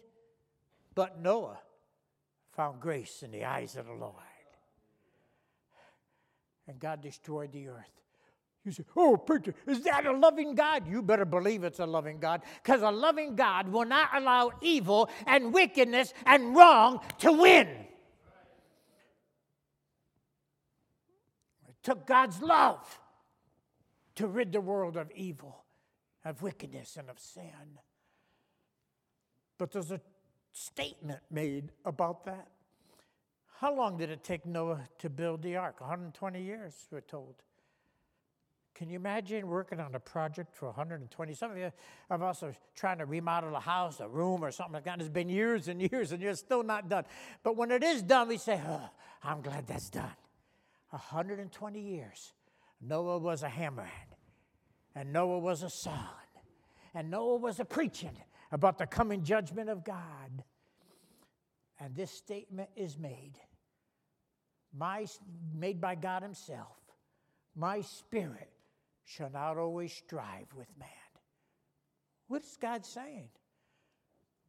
But 0.93 1.21
Noah 1.21 1.59
found 2.51 2.81
grace 2.81 3.23
in 3.23 3.31
the 3.31 3.45
eyes 3.45 3.77
of 3.77 3.85
the 3.85 3.93
Lord. 3.93 4.15
And 6.67 6.79
God 6.79 7.01
destroyed 7.01 7.53
the 7.53 7.69
earth. 7.69 7.85
You 8.67 8.73
say, 8.73 8.83
oh, 8.97 9.15
preacher, 9.15 9.55
is 9.65 9.81
that 9.83 10.05
a 10.05 10.11
loving 10.11 10.53
God? 10.53 10.85
You 10.89 11.01
better 11.01 11.23
believe 11.23 11.63
it's 11.63 11.79
a 11.79 11.85
loving 11.85 12.19
God, 12.19 12.41
because 12.61 12.81
a 12.81 12.91
loving 12.91 13.37
God 13.37 13.69
will 13.69 13.85
not 13.85 14.09
allow 14.13 14.51
evil 14.61 15.09
and 15.25 15.53
wickedness 15.53 16.13
and 16.25 16.53
wrong 16.53 16.99
to 17.19 17.31
win. 17.31 17.69
It 21.69 21.75
took 21.81 22.05
God's 22.05 22.41
love 22.41 22.99
to 24.15 24.27
rid 24.27 24.51
the 24.51 24.59
world 24.59 24.97
of 24.97 25.09
evil, 25.15 25.63
of 26.25 26.41
wickedness, 26.41 26.97
and 26.97 27.09
of 27.09 27.19
sin. 27.19 27.79
But 29.57 29.71
there's 29.71 29.91
a 29.91 30.01
statement 30.51 31.21
made 31.31 31.71
about 31.85 32.25
that. 32.25 32.49
How 33.61 33.73
long 33.73 33.95
did 33.95 34.09
it 34.09 34.25
take 34.25 34.45
Noah 34.45 34.81
to 34.99 35.09
build 35.09 35.41
the 35.41 35.55
ark? 35.55 35.79
120 35.79 36.43
years, 36.43 36.73
we're 36.91 36.99
told. 36.99 37.35
Can 38.77 38.89
you 38.89 38.95
imagine 38.95 39.47
working 39.47 39.79
on 39.79 39.95
a 39.95 39.99
project 39.99 40.53
for 40.53 40.67
120? 40.67 41.33
Some 41.33 41.49
of 41.49 41.57
you 41.57 41.71
of 42.11 42.21
us 42.21 42.43
trying 42.75 42.99
to 42.99 43.05
remodel 43.05 43.55
a 43.55 43.59
house, 43.59 43.99
a 43.99 44.07
room, 44.07 44.43
or 44.43 44.51
something 44.51 44.73
like 44.73 44.83
that. 44.83 44.99
It's 44.99 45.09
been 45.09 45.29
years 45.29 45.67
and 45.67 45.81
years, 45.81 46.11
and 46.11 46.21
you're 46.21 46.35
still 46.35 46.61
not 46.61 46.87
done. 46.87 47.05
But 47.41 47.57
when 47.57 47.71
it 47.71 47.83
is 47.83 48.03
done, 48.03 48.27
we 48.27 48.37
say, 48.37 48.61
oh, 48.67 48.87
I'm 49.23 49.41
glad 49.41 49.65
that's 49.65 49.89
done. 49.89 50.11
120 50.91 51.79
years. 51.79 52.33
Noah 52.79 53.17
was 53.17 53.41
a 53.41 53.47
hammerhead, 53.47 54.13
and 54.93 55.11
Noah 55.11 55.39
was 55.39 55.63
a 55.63 55.71
son, 55.71 55.97
and 56.93 57.09
Noah 57.09 57.37
was 57.37 57.59
a 57.59 57.65
preaching 57.65 58.15
about 58.51 58.77
the 58.77 58.85
coming 58.85 59.23
judgment 59.23 59.71
of 59.71 59.83
God. 59.83 60.43
And 61.79 61.95
this 61.95 62.11
statement 62.11 62.69
is 62.75 62.95
made, 62.95 63.33
my, 64.71 65.07
made 65.55 65.81
by 65.81 65.95
God 65.95 66.21
Himself. 66.21 66.77
My 67.55 67.81
spirit 67.81 68.51
shall 69.07 69.29
not 69.29 69.57
always 69.57 69.93
strive 69.93 70.47
with 70.53 70.67
man. 70.77 70.89
What 72.27 72.43
is 72.43 72.57
God 72.61 72.85
saying? 72.85 73.29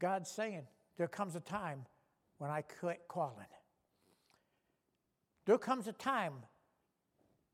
God's 0.01 0.29
saying, 0.29 0.67
there 0.97 1.07
comes 1.07 1.37
a 1.37 1.41
time 1.41 1.87
when 2.39 2.51
I 2.51 2.63
quit 2.63 3.03
calling. 3.09 3.47
There 5.47 5.59
comes 5.59 5.87
a 5.87 5.93
time 5.93 6.35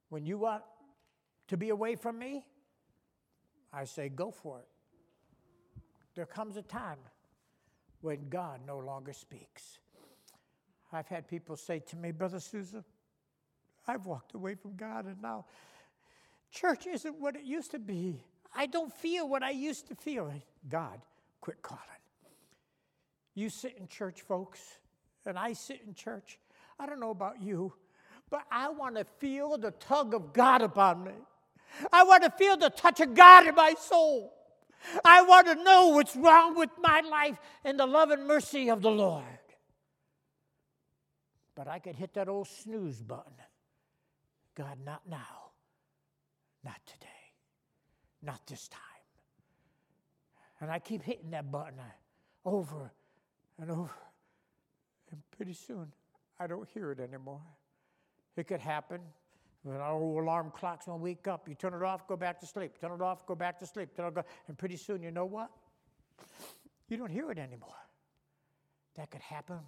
when 0.09 0.25
you 0.25 0.39
want 0.39 0.63
to 1.49 1.59
be 1.59 1.69
away 1.69 1.95
from 1.95 2.19
me. 2.19 2.47
I 3.71 3.85
say, 3.85 4.09
go 4.09 4.31
for 4.31 4.61
it. 4.61 4.69
There 6.15 6.27
comes 6.27 6.57
a 6.57 6.63
time 6.63 6.99
when 8.01 8.31
God 8.31 8.61
no 8.67 8.79
longer 8.79 9.13
speaks. 9.13 9.79
I've 10.91 11.09
had 11.09 11.29
people 11.29 11.57
say 11.57 11.81
to 11.81 11.97
me, 11.97 12.13
Brother 12.13 12.41
Souza, 12.41 12.83
I've 13.87 14.07
walked 14.07 14.35
away 14.35 14.55
from 14.55 14.75
God 14.77 15.05
and 15.05 15.21
now 15.21 15.45
Church 16.55 16.87
isn't 16.87 17.21
what 17.21 17.35
it 17.35 17.43
used 17.43 17.73
to 17.73 17.81
be. 17.81 18.23
I 18.55 18.67
don't 18.67 18.93
feel 18.93 19.29
what 19.29 19.43
I 19.43 19.51
used 19.51 19.89
to 19.89 19.97
feel. 19.97 20.33
God, 20.69 21.01
quit 21.41 21.61
calling. 21.63 21.83
You 23.35 23.51
sit 23.51 23.77
in 23.79 23.89
church, 23.89 24.23
folks, 24.23 24.61
and 25.27 25.37
I 25.37 25.55
sit 25.55 25.81
in 25.85 25.95
church. 25.95 26.39
I 26.79 26.87
don't 26.87 27.01
know 27.01 27.11
about 27.11 27.43
you, 27.43 27.73
but 28.31 28.43
I 28.53 28.69
want 28.69 28.97
to 28.97 29.05
feel 29.05 29.59
the 29.59 29.73
tug 29.73 30.15
of 30.15 30.33
God 30.33 30.63
upon 30.63 31.03
me. 31.03 31.13
I 31.93 32.05
want 32.05 32.23
to 32.23 32.31
feel 32.31 32.57
the 32.57 32.71
touch 32.71 33.01
of 33.01 33.15
God 33.15 33.49
in 33.49 33.57
my 33.57 33.75
soul. 33.81 34.33
I 35.05 35.23
want 35.23 35.49
to 35.49 35.57
know 35.57 35.89
what's 35.89 36.15
wrong 36.15 36.57
with 36.57 36.71
my 36.79 37.01
life 37.01 37.39
and 37.65 37.81
the 37.81 37.87
love 37.87 38.13
and 38.13 38.29
mercy 38.29 38.71
of 38.71 38.81
the 38.81 38.91
Lord. 38.91 39.25
But 41.57 41.67
I 41.67 41.81
could 41.81 41.97
hit 41.97 42.15
that 42.15 42.29
old 42.29 42.47
snooze 42.47 43.03
button. 43.03 43.33
God, 44.55 44.79
not 44.85 45.03
now. 45.09 45.44
Not 46.65 46.81
today. 46.87 47.09
Not 48.23 48.47
this 48.47 48.69
time. 48.69 48.81
And 50.61 50.71
I 50.71 50.79
keep 50.79 51.03
hitting 51.03 51.31
that 51.31 51.51
button 51.51 51.79
uh, 51.79 52.49
over 52.49 52.93
and 53.61 53.71
over. 53.71 53.91
And 55.11 55.21
pretty 55.37 55.53
soon, 55.53 55.93
I 56.39 56.47
don't 56.47 56.69
hear 56.69 56.91
it 56.91 57.01
anymore. 57.01 57.43
It 58.37 58.47
could 58.47 58.61
happen 58.61 59.01
when 59.63 59.77
our 59.77 60.01
alarm 60.01 60.53
clocks 60.55 60.87
will 60.87 60.99
wake 60.99 61.29
up. 61.29 61.49
You 61.49 61.55
turn 61.55 61.75
it 61.75 61.83
off, 61.83 62.07
go 62.07 62.17
back 62.17 62.41
to 62.41 62.47
sleep. 62.47 62.79
Turn 62.81 62.93
it 62.93 63.01
off, 63.01 63.27
go 63.27 63.35
back 63.35 63.59
to 63.61 63.67
sleep. 63.67 63.95
Turn 63.97 64.07
it 64.07 64.19
off, 64.19 64.25
and 64.49 64.57
pretty 64.57 64.77
soon, 64.77 65.03
you 65.03 65.11
know 65.11 65.25
what? 65.25 65.51
You 66.89 66.97
don't 66.97 67.11
hear 67.11 67.31
it 67.31 67.39
anymore. 67.39 67.75
That 68.97 69.11
could 69.11 69.23
happen 69.23 69.59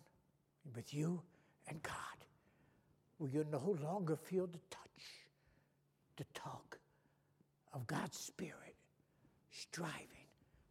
with 0.75 0.95
you 0.95 1.23
and 1.69 1.83
God, 1.83 1.95
where 3.19 3.31
you 3.31 3.45
no 3.51 3.77
longer 3.83 4.17
feel 4.17 4.47
the 4.47 4.61
touch, 4.71 5.05
the 6.17 6.25
tug, 6.35 6.76
of 7.77 7.87
God's 7.87 8.17
Spirit, 8.17 8.75
striving, 9.51 10.01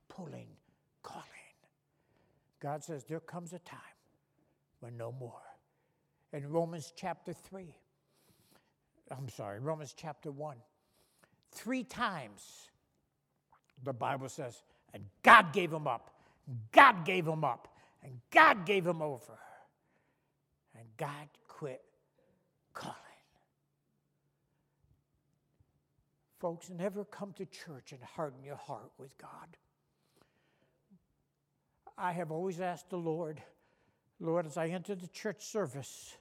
pulling, 0.09 0.47
calling. 1.03 1.23
God 2.59 2.83
says, 2.83 3.03
There 3.03 3.19
comes 3.19 3.53
a 3.53 3.59
time 3.59 3.79
were 4.81 4.89
no 4.89 5.11
more. 5.11 5.41
In 6.33 6.49
Romans 6.49 6.91
chapter 6.95 7.31
3, 7.31 7.73
I'm 9.15 9.29
sorry, 9.29 9.59
Romans 9.59 9.93
chapter 9.95 10.31
1, 10.31 10.57
three 11.51 11.83
times 11.83 12.69
the 13.83 13.93
Bible 13.93 14.27
says, 14.27 14.63
and 14.93 15.03
God 15.21 15.53
gave 15.53 15.71
him 15.71 15.87
up, 15.87 16.09
God 16.71 17.05
gave 17.05 17.27
him 17.27 17.43
up, 17.43 17.67
and 18.03 18.19
God 18.31 18.65
gave 18.65 18.85
him 18.85 19.01
over. 19.01 19.37
And 20.77 20.85
God 20.97 21.27
quit 21.47 21.83
calling. 22.73 22.95
Folks, 26.45 26.69
never 26.69 27.03
come 27.05 27.33
to 27.37 27.45
church 27.47 27.91
and 27.91 28.03
harden 28.03 28.43
your 28.43 28.55
heart 28.55 28.91
with 28.99 29.17
God. 29.17 29.57
I 31.97 32.11
have 32.11 32.29
always 32.29 32.61
asked 32.61 32.91
the 32.91 32.99
Lord, 32.99 33.41
Lord, 34.19 34.45
as 34.45 34.55
I 34.55 34.67
enter 34.67 34.93
the 34.93 35.07
church 35.07 35.43
service, 35.43 36.15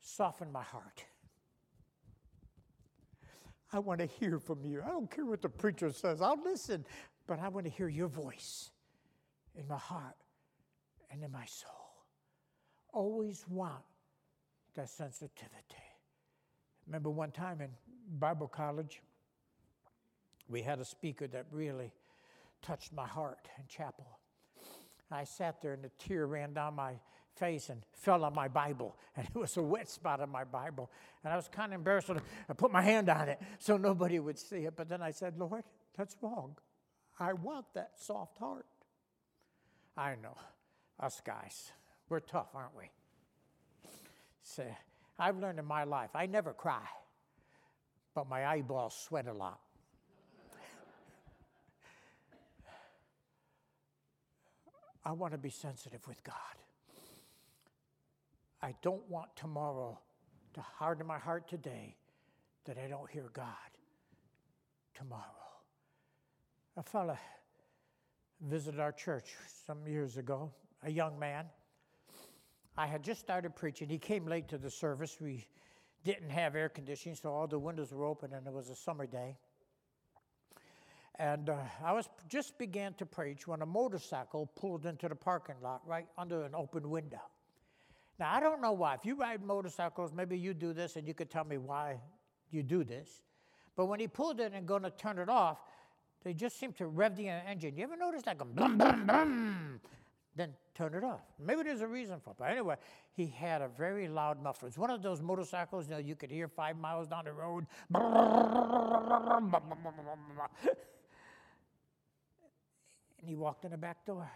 soften 0.00 0.50
my 0.50 0.64
heart. 0.64 1.04
I 3.72 3.78
want 3.78 4.00
to 4.00 4.06
hear 4.06 4.40
from 4.40 4.64
you. 4.64 4.82
I 4.84 4.88
don't 4.88 5.08
care 5.08 5.24
what 5.24 5.42
the 5.42 5.48
preacher 5.48 5.92
says, 5.92 6.20
I'll 6.20 6.42
listen, 6.42 6.84
but 7.28 7.38
I 7.38 7.46
want 7.46 7.66
to 7.66 7.70
hear 7.70 7.86
your 7.86 8.08
voice 8.08 8.72
in 9.54 9.68
my 9.68 9.78
heart 9.78 10.16
and 11.12 11.22
in 11.22 11.30
my 11.30 11.44
soul. 11.44 11.92
Always 12.92 13.44
want 13.48 13.84
that 14.74 14.88
sensitivity. 14.88 15.86
Remember 16.88 17.10
one 17.10 17.30
time 17.30 17.60
in 17.60 17.70
Bible 18.18 18.48
college, 18.48 19.02
we 20.48 20.62
had 20.62 20.80
a 20.80 20.84
speaker 20.84 21.26
that 21.28 21.46
really 21.50 21.92
touched 22.62 22.92
my 22.92 23.06
heart 23.06 23.48
in 23.58 23.64
chapel. 23.68 24.18
I 25.10 25.24
sat 25.24 25.60
there 25.62 25.74
and 25.74 25.84
a 25.84 25.90
tear 25.98 26.26
ran 26.26 26.52
down 26.54 26.74
my 26.74 26.94
face 27.36 27.68
and 27.68 27.82
fell 27.92 28.24
on 28.24 28.34
my 28.34 28.48
Bible. 28.48 28.96
And 29.16 29.26
it 29.26 29.38
was 29.38 29.56
a 29.56 29.62
wet 29.62 29.88
spot 29.88 30.20
on 30.20 30.30
my 30.30 30.44
Bible. 30.44 30.90
And 31.22 31.32
I 31.32 31.36
was 31.36 31.48
kind 31.48 31.72
of 31.72 31.78
embarrassed. 31.78 32.10
I 32.48 32.52
put 32.54 32.72
my 32.72 32.82
hand 32.82 33.08
on 33.08 33.28
it 33.28 33.40
so 33.58 33.76
nobody 33.76 34.18
would 34.18 34.38
see 34.38 34.64
it. 34.64 34.74
But 34.76 34.88
then 34.88 35.02
I 35.02 35.10
said, 35.10 35.38
Lord, 35.38 35.62
that's 35.96 36.16
wrong. 36.20 36.56
I 37.18 37.32
want 37.34 37.66
that 37.74 37.92
soft 37.98 38.38
heart. 38.38 38.66
I 39.96 40.16
know. 40.22 40.36
Us 40.98 41.20
guys, 41.24 41.72
we're 42.08 42.20
tough, 42.20 42.48
aren't 42.54 42.76
we? 42.76 42.90
So 44.42 44.64
I've 45.18 45.38
learned 45.38 45.58
in 45.58 45.66
my 45.66 45.84
life, 45.84 46.10
I 46.14 46.26
never 46.26 46.52
cry, 46.52 46.86
but 48.14 48.28
my 48.28 48.46
eyeballs 48.46 48.96
sweat 48.96 49.26
a 49.26 49.32
lot. 49.32 49.60
I 55.06 55.12
want 55.12 55.32
to 55.34 55.38
be 55.38 55.50
sensitive 55.50 56.04
with 56.08 56.22
God. 56.24 56.34
I 58.60 58.74
don't 58.82 59.08
want 59.08 59.28
tomorrow 59.36 60.00
to 60.54 60.60
harden 60.60 61.06
my 61.06 61.18
heart 61.18 61.48
today 61.48 61.94
that 62.64 62.76
I 62.76 62.88
don't 62.88 63.08
hear 63.08 63.30
God 63.32 63.46
tomorrow. 64.94 65.22
A 66.76 66.82
fella 66.82 67.16
visited 68.40 68.80
our 68.80 68.90
church 68.90 69.36
some 69.64 69.86
years 69.86 70.16
ago, 70.16 70.50
a 70.82 70.90
young 70.90 71.16
man. 71.20 71.44
I 72.76 72.88
had 72.88 73.04
just 73.04 73.20
started 73.20 73.54
preaching. 73.54 73.88
He 73.88 73.98
came 73.98 74.26
late 74.26 74.48
to 74.48 74.58
the 74.58 74.70
service. 74.70 75.18
We 75.20 75.46
didn't 76.02 76.30
have 76.30 76.56
air 76.56 76.68
conditioning, 76.68 77.14
so 77.14 77.32
all 77.32 77.46
the 77.46 77.60
windows 77.60 77.92
were 77.92 78.06
open, 78.06 78.32
and 78.32 78.44
it 78.44 78.52
was 78.52 78.70
a 78.70 78.76
summer 78.76 79.06
day. 79.06 79.36
And 81.18 81.48
uh, 81.48 81.56
I 81.82 81.92
was 81.92 82.08
just 82.28 82.58
began 82.58 82.92
to 82.94 83.06
preach 83.06 83.46
when 83.46 83.62
a 83.62 83.66
motorcycle 83.66 84.46
pulled 84.54 84.84
into 84.84 85.08
the 85.08 85.14
parking 85.14 85.56
lot 85.62 85.80
right 85.86 86.06
under 86.18 86.42
an 86.42 86.54
open 86.54 86.90
window. 86.90 87.22
Now 88.18 88.34
I 88.34 88.40
don't 88.40 88.60
know 88.60 88.72
why. 88.72 88.94
If 88.94 89.04
you 89.04 89.14
ride 89.14 89.42
motorcycles, 89.42 90.12
maybe 90.12 90.38
you 90.38 90.54
do 90.54 90.72
this, 90.72 90.96
and 90.96 91.06
you 91.06 91.14
could 91.14 91.30
tell 91.30 91.44
me 91.44 91.58
why 91.58 92.00
you 92.50 92.62
do 92.62 92.84
this. 92.84 93.22
But 93.76 93.86
when 93.86 94.00
he 94.00 94.08
pulled 94.08 94.40
in 94.40 94.54
and 94.54 94.66
going 94.66 94.82
to 94.82 94.90
turn 94.90 95.18
it 95.18 95.28
off, 95.28 95.58
they 96.24 96.34
just 96.34 96.58
seemed 96.58 96.76
to 96.78 96.86
rev 96.86 97.16
the 97.16 97.28
engine. 97.28 97.76
You 97.76 97.84
ever 97.84 97.96
notice 97.96 98.26
like 98.26 98.40
a 98.40 98.44
boom, 98.44 98.78
boom, 98.78 99.06
boom? 99.06 99.80
Then 100.34 100.52
turn 100.74 100.94
it 100.94 101.04
off. 101.04 101.20
Maybe 101.38 101.62
there's 101.62 101.80
a 101.80 101.86
reason 101.86 102.20
for 102.20 102.30
it. 102.30 102.36
But 102.38 102.50
anyway, 102.50 102.76
he 103.12 103.26
had 103.26 103.62
a 103.62 103.68
very 103.68 104.08
loud 104.08 104.42
muffler. 104.42 104.68
It's 104.68 104.76
one 104.76 104.90
of 104.90 105.02
those 105.02 105.22
motorcycles 105.22 105.86
you 105.86 105.92
know 105.92 105.98
you 105.98 106.14
could 106.14 106.30
hear 106.30 106.48
five 106.48 106.76
miles 106.76 107.06
down 107.08 107.24
the 107.24 107.32
road. 107.32 107.66
And 113.18 113.28
he 113.28 113.34
walked 113.34 113.64
in 113.64 113.70
the 113.70 113.76
back 113.76 114.04
door. 114.04 114.30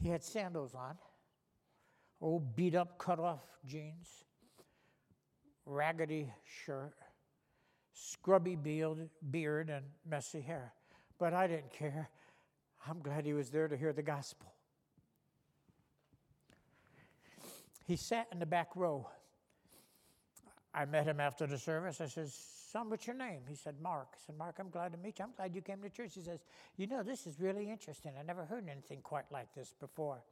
He 0.00 0.08
had 0.08 0.22
sandals 0.22 0.74
on, 0.74 0.96
old 2.20 2.54
beat 2.54 2.74
up, 2.74 2.98
cut 2.98 3.18
off 3.18 3.40
jeans, 3.66 4.24
raggedy 5.64 6.32
shirt, 6.64 6.94
scrubby 7.92 8.56
beard, 8.56 9.08
beard, 9.30 9.70
and 9.70 9.84
messy 10.08 10.40
hair. 10.40 10.72
But 11.18 11.32
I 11.32 11.46
didn't 11.46 11.72
care. 11.72 12.08
I'm 12.88 13.00
glad 13.00 13.24
he 13.24 13.32
was 13.32 13.50
there 13.50 13.68
to 13.68 13.76
hear 13.76 13.92
the 13.92 14.02
gospel. 14.02 14.52
He 17.86 17.96
sat 17.96 18.26
in 18.32 18.38
the 18.38 18.46
back 18.46 18.70
row. 18.74 19.08
I 20.74 20.84
met 20.84 21.06
him 21.06 21.20
after 21.20 21.46
the 21.46 21.58
service. 21.58 22.00
I 22.00 22.06
said, 22.06 22.28
Son, 22.76 22.90
what's 22.90 23.06
your 23.06 23.16
name? 23.16 23.40
He 23.48 23.54
said, 23.54 23.76
Mark. 23.80 24.08
I 24.12 24.18
said, 24.26 24.36
Mark, 24.36 24.56
I'm 24.58 24.68
glad 24.68 24.92
to 24.92 24.98
meet 24.98 25.18
you. 25.18 25.24
I'm 25.24 25.30
glad 25.34 25.54
you 25.54 25.62
came 25.62 25.80
to 25.80 25.88
church. 25.88 26.10
He 26.14 26.20
says, 26.20 26.40
You 26.76 26.86
know, 26.86 27.02
this 27.02 27.26
is 27.26 27.40
really 27.40 27.70
interesting. 27.70 28.12
I 28.20 28.22
never 28.22 28.44
heard 28.44 28.68
anything 28.70 29.00
quite 29.02 29.24
like 29.30 29.46
this 29.54 29.72
before. 29.80 30.22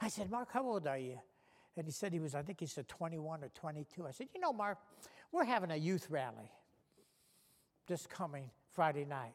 I 0.00 0.08
said, 0.08 0.30
Mark, 0.30 0.48
how 0.50 0.64
old 0.64 0.86
are 0.86 0.96
you? 0.96 1.18
And 1.76 1.86
he 1.86 1.92
said 1.92 2.14
he 2.14 2.18
was, 2.18 2.34
I 2.34 2.40
think 2.40 2.58
he 2.58 2.64
said 2.64 2.88
21 2.88 3.44
or 3.44 3.50
22. 3.50 4.06
I 4.06 4.12
said, 4.12 4.28
You 4.34 4.40
know, 4.40 4.50
Mark, 4.50 4.78
we're 5.30 5.44
having 5.44 5.70
a 5.72 5.76
youth 5.76 6.06
rally 6.08 6.50
this 7.86 8.06
coming 8.06 8.48
Friday 8.72 9.04
night 9.04 9.34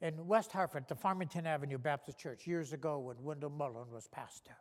in 0.00 0.28
West 0.28 0.52
Hartford, 0.52 0.84
the 0.86 0.94
Farmington 0.94 1.48
Avenue 1.48 1.78
Baptist 1.78 2.16
Church, 2.16 2.46
years 2.46 2.72
ago 2.72 3.00
when 3.00 3.16
Wendell 3.24 3.50
Mullen 3.50 3.90
was 3.92 4.06
pastor. 4.06 4.54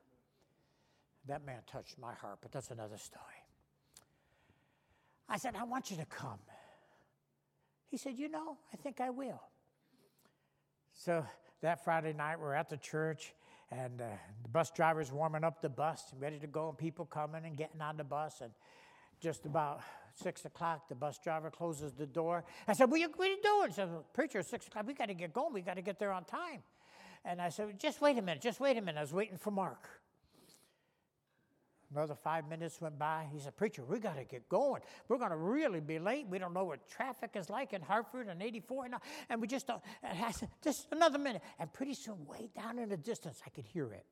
That 1.27 1.45
man 1.45 1.59
touched 1.71 1.99
my 1.99 2.15
heart, 2.15 2.39
but 2.41 2.51
that's 2.51 2.71
another 2.71 2.97
story. 2.97 3.25
I 5.29 5.37
said, 5.37 5.55
I 5.55 5.65
want 5.65 5.91
you 5.91 5.97
to 5.97 6.05
come. 6.05 6.39
He 7.89 7.97
said, 7.97 8.17
You 8.17 8.29
know, 8.29 8.57
I 8.73 8.77
think 8.77 9.01
I 9.01 9.09
will. 9.09 9.41
So 10.93 11.25
that 11.61 11.83
Friday 11.83 12.13
night, 12.13 12.39
we're 12.39 12.53
at 12.53 12.69
the 12.69 12.77
church, 12.77 13.33
and 13.71 14.01
uh, 14.01 14.05
the 14.43 14.49
bus 14.49 14.71
driver's 14.71 15.11
warming 15.11 15.43
up 15.43 15.61
the 15.61 15.69
bus, 15.69 16.03
ready 16.19 16.39
to 16.39 16.47
go, 16.47 16.69
and 16.69 16.77
people 16.77 17.05
coming 17.05 17.45
and 17.45 17.57
getting 17.57 17.81
on 17.81 17.97
the 17.97 18.03
bus. 18.03 18.41
And 18.41 18.51
just 19.19 19.45
about 19.45 19.81
six 20.15 20.45
o'clock, 20.45 20.87
the 20.89 20.95
bus 20.95 21.19
driver 21.23 21.49
closes 21.49 21.93
the 21.93 22.05
door. 22.05 22.43
I 22.67 22.73
said, 22.73 22.89
What 22.89 22.97
are 22.97 23.01
you, 23.01 23.09
what 23.15 23.27
are 23.27 23.31
you 23.31 23.41
doing? 23.41 23.71
Said, 23.71 23.89
Preacher, 24.13 24.43
six 24.43 24.67
o'clock, 24.67 24.87
we 24.87 24.93
got 24.93 25.07
to 25.07 25.13
get 25.13 25.33
going. 25.33 25.53
We 25.53 25.61
got 25.61 25.75
to 25.75 25.81
get 25.81 25.99
there 25.99 26.11
on 26.11 26.25
time. 26.25 26.61
And 27.25 27.41
I 27.41 27.49
said, 27.49 27.79
Just 27.79 28.01
wait 28.01 28.17
a 28.17 28.21
minute, 28.21 28.41
just 28.41 28.59
wait 28.59 28.77
a 28.77 28.81
minute. 28.81 28.97
I 28.97 29.01
was 29.01 29.13
waiting 29.13 29.37
for 29.37 29.51
Mark. 29.51 29.98
Another 31.91 32.13
five 32.13 32.47
minutes 32.47 32.79
went 32.79 32.99
by. 32.99 33.25
He 33.33 33.39
said, 33.39 33.57
Preacher, 33.57 33.83
we 33.83 33.99
got 33.99 34.17
to 34.17 34.23
get 34.23 34.47
going. 34.47 34.81
We're 35.07 35.17
going 35.17 35.31
to 35.31 35.37
really 35.37 35.79
be 35.79 35.97
late. 35.97 36.27
We 36.29 36.37
don't 36.37 36.53
know 36.53 36.65
what 36.65 36.87
traffic 36.87 37.31
is 37.33 37.49
like 37.49 37.73
in 37.73 37.81
Hartford 37.81 38.27
and 38.27 38.43
84. 38.43 38.85
And, 38.85 38.95
and 39.29 39.41
we 39.41 39.47
just 39.47 39.65
don't. 39.65 39.81
And 40.03 40.23
I 40.23 40.31
said, 40.31 40.49
Just 40.63 40.87
another 40.91 41.17
minute. 41.17 41.41
And 41.57 41.71
pretty 41.73 41.95
soon, 41.95 42.27
way 42.27 42.49
down 42.55 42.77
in 42.77 42.89
the 42.89 42.97
distance, 42.97 43.41
I 43.45 43.49
could 43.49 43.65
hear 43.65 43.91
it. 43.91 44.05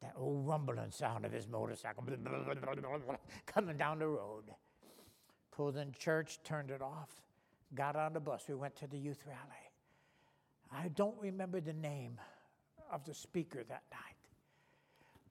That 0.00 0.12
old 0.16 0.46
rumbling 0.46 0.92
sound 0.92 1.24
of 1.24 1.32
his 1.32 1.48
motorcycle 1.48 2.04
coming 3.46 3.76
down 3.76 3.98
the 3.98 4.06
road. 4.06 4.44
Pulled 5.50 5.78
in 5.78 5.92
church, 5.98 6.38
turned 6.44 6.70
it 6.70 6.82
off, 6.82 7.10
got 7.74 7.96
on 7.96 8.12
the 8.12 8.20
bus. 8.20 8.44
We 8.46 8.54
went 8.54 8.76
to 8.76 8.86
the 8.86 8.98
youth 8.98 9.24
rally. 9.26 9.40
I 10.70 10.88
don't 10.88 11.16
remember 11.20 11.60
the 11.60 11.72
name 11.72 12.20
of 12.92 13.04
the 13.04 13.14
speaker 13.14 13.64
that 13.64 13.82
night. 13.90 14.15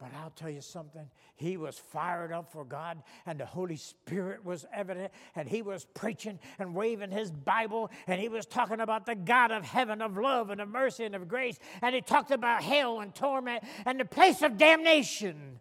But 0.05 0.19
I'll 0.19 0.29
tell 0.29 0.51
you 0.51 0.61
something, 0.61 1.09
he 1.35 1.57
was 1.57 1.79
fired 1.79 2.31
up 2.31 2.51
for 2.51 2.63
God, 2.63 3.01
and 3.25 3.39
the 3.39 3.45
Holy 3.47 3.75
Spirit 3.75 4.45
was 4.45 4.63
evident, 4.71 5.11
and 5.35 5.49
he 5.49 5.63
was 5.63 5.87
preaching 5.95 6.37
and 6.59 6.75
waving 6.75 7.09
his 7.09 7.31
Bible, 7.31 7.89
and 8.05 8.21
he 8.21 8.29
was 8.29 8.45
talking 8.45 8.81
about 8.81 9.07
the 9.07 9.15
God 9.15 9.51
of 9.51 9.65
heaven, 9.65 10.03
of 10.03 10.15
love, 10.15 10.51
and 10.51 10.61
of 10.61 10.69
mercy, 10.69 11.05
and 11.05 11.15
of 11.15 11.27
grace, 11.27 11.57
and 11.81 11.95
he 11.95 12.01
talked 12.01 12.29
about 12.29 12.61
hell 12.61 12.99
and 12.99 13.15
torment 13.15 13.63
and 13.87 13.99
the 13.99 14.05
place 14.05 14.43
of 14.43 14.59
damnation. 14.59 15.59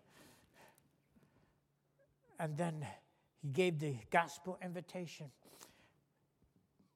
And 2.38 2.54
then 2.58 2.86
he 3.40 3.48
gave 3.48 3.78
the 3.78 3.96
gospel 4.10 4.58
invitation. 4.62 5.30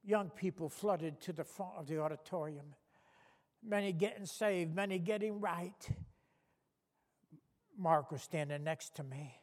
Young 0.04 0.28
people 0.28 0.68
flooded 0.68 1.18
to 1.22 1.32
the 1.32 1.44
front 1.44 1.72
of 1.78 1.86
the 1.86 1.98
auditorium, 1.98 2.74
many 3.66 3.94
getting 3.94 4.26
saved, 4.26 4.74
many 4.74 4.98
getting 4.98 5.40
right. 5.40 5.88
Mark 7.78 8.10
was 8.10 8.22
standing 8.22 8.64
next 8.64 8.96
to 8.96 9.04
me, 9.04 9.40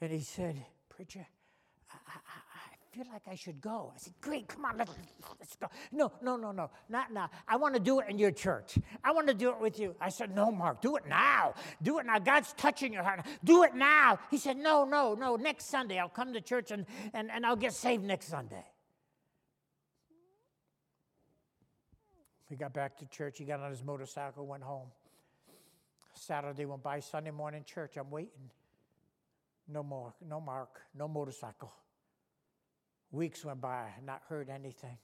and 0.00 0.10
he 0.10 0.20
said, 0.20 0.56
Preacher, 0.88 1.26
I, 1.90 1.96
I, 2.08 2.16
I 2.16 2.96
feel 2.96 3.04
like 3.12 3.22
I 3.30 3.34
should 3.34 3.60
go. 3.60 3.92
I 3.94 3.98
said, 3.98 4.14
Great, 4.22 4.48
come 4.48 4.64
on, 4.64 4.78
let's, 4.78 4.92
let's 5.38 5.56
go. 5.56 5.66
No, 5.92 6.12
no, 6.22 6.36
no, 6.36 6.50
no, 6.50 6.70
not 6.88 7.12
now. 7.12 7.28
I 7.46 7.56
want 7.56 7.74
to 7.74 7.80
do 7.80 8.00
it 8.00 8.06
in 8.08 8.18
your 8.18 8.30
church. 8.30 8.78
I 9.04 9.12
want 9.12 9.28
to 9.28 9.34
do 9.34 9.50
it 9.50 9.60
with 9.60 9.78
you. 9.78 9.94
I 10.00 10.08
said, 10.08 10.34
No, 10.34 10.50
Mark, 10.50 10.80
do 10.80 10.96
it 10.96 11.06
now. 11.06 11.54
Do 11.82 11.98
it 11.98 12.06
now. 12.06 12.18
God's 12.18 12.54
touching 12.54 12.92
your 12.92 13.02
heart. 13.02 13.20
Do 13.44 13.64
it 13.64 13.74
now. 13.74 14.18
He 14.30 14.38
said, 14.38 14.56
No, 14.56 14.86
no, 14.86 15.14
no. 15.14 15.36
Next 15.36 15.66
Sunday, 15.66 15.98
I'll 15.98 16.08
come 16.08 16.32
to 16.32 16.40
church 16.40 16.70
and, 16.70 16.86
and, 17.12 17.30
and 17.30 17.44
I'll 17.44 17.56
get 17.56 17.74
saved 17.74 18.02
next 18.02 18.28
Sunday. 18.28 18.64
We 22.48 22.56
got 22.56 22.72
back 22.72 22.98
to 22.98 23.06
church. 23.06 23.38
He 23.38 23.44
got 23.44 23.60
on 23.60 23.70
his 23.70 23.82
motorcycle, 23.82 24.46
went 24.46 24.62
home. 24.62 24.88
Saturday 26.22 26.64
went 26.66 26.82
by, 26.82 27.00
Sunday 27.00 27.32
morning 27.32 27.64
church. 27.64 27.96
I'm 27.96 28.10
waiting. 28.10 28.50
No 29.68 29.82
more, 29.82 30.14
no 30.28 30.40
Mark, 30.40 30.80
no 30.94 31.08
motorcycle. 31.08 31.72
Weeks 33.10 33.44
went 33.44 33.60
by, 33.60 33.88
not 34.04 34.22
heard 34.28 34.48
anything. 34.48 34.96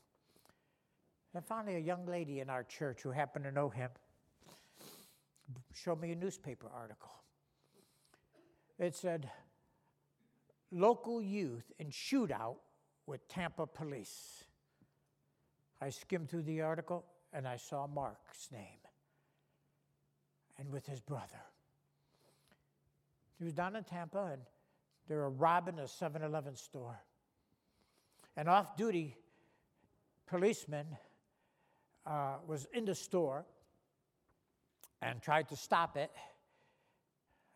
And 1.34 1.44
finally, 1.44 1.76
a 1.76 1.80
young 1.80 2.06
lady 2.06 2.40
in 2.40 2.48
our 2.48 2.62
church 2.62 3.02
who 3.02 3.10
happened 3.10 3.44
to 3.44 3.52
know 3.52 3.68
him 3.68 3.90
showed 5.74 6.00
me 6.00 6.12
a 6.12 6.16
newspaper 6.16 6.68
article. 6.72 7.10
It 8.78 8.94
said, 8.94 9.28
Local 10.70 11.20
youth 11.20 11.72
in 11.78 11.88
shootout 11.88 12.56
with 13.06 13.26
Tampa 13.28 13.66
police. 13.66 14.44
I 15.80 15.90
skimmed 15.90 16.28
through 16.28 16.42
the 16.42 16.60
article 16.60 17.04
and 17.32 17.46
I 17.46 17.56
saw 17.56 17.86
Mark's 17.86 18.50
name 18.52 18.87
and 20.58 20.70
with 20.70 20.86
his 20.86 21.00
brother. 21.00 21.40
He 23.38 23.44
was 23.44 23.52
down 23.52 23.76
in 23.76 23.84
Tampa 23.84 24.30
and 24.32 24.42
they 25.08 25.14
were 25.14 25.30
robbing 25.30 25.78
a 25.78 25.88
7 25.88 26.22
Eleven 26.22 26.56
store. 26.56 26.98
An 28.36 28.48
off 28.48 28.76
duty 28.76 29.16
policeman 30.26 30.86
uh, 32.06 32.36
was 32.46 32.66
in 32.72 32.84
the 32.84 32.94
store 32.94 33.44
and 35.00 35.22
tried 35.22 35.48
to 35.48 35.56
stop 35.56 35.96
it, 35.96 36.10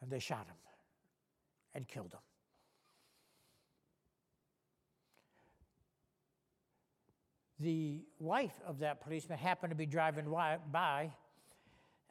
and 0.01 0.11
they 0.11 0.19
shot 0.19 0.47
him 0.47 0.57
and 1.75 1.87
killed 1.89 2.13
him. 2.13 2.21
The 7.61 8.01
wife 8.19 8.61
of 8.67 8.81
that 8.81 9.01
policeman 9.01 9.39
happened 9.39 9.71
to 9.71 9.77
be 9.77 9.87
driving 9.87 10.27
by, 10.73 11.13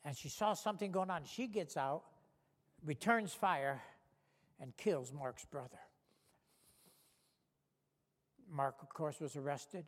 and 0.04 0.16
she 0.18 0.30
saw 0.30 0.54
something 0.54 0.92
going 0.92 1.10
on. 1.10 1.24
She 1.26 1.48
gets 1.48 1.78
out, 1.78 2.04
returns 2.84 3.34
fire, 3.34 3.82
and 4.60 4.76
kills 4.78 5.12
Mark's 5.14 5.46
brother. 5.46 5.80
Mark, 8.52 8.76
of 8.82 8.90
course, 8.90 9.20
was 9.20 9.36
arrested, 9.36 9.86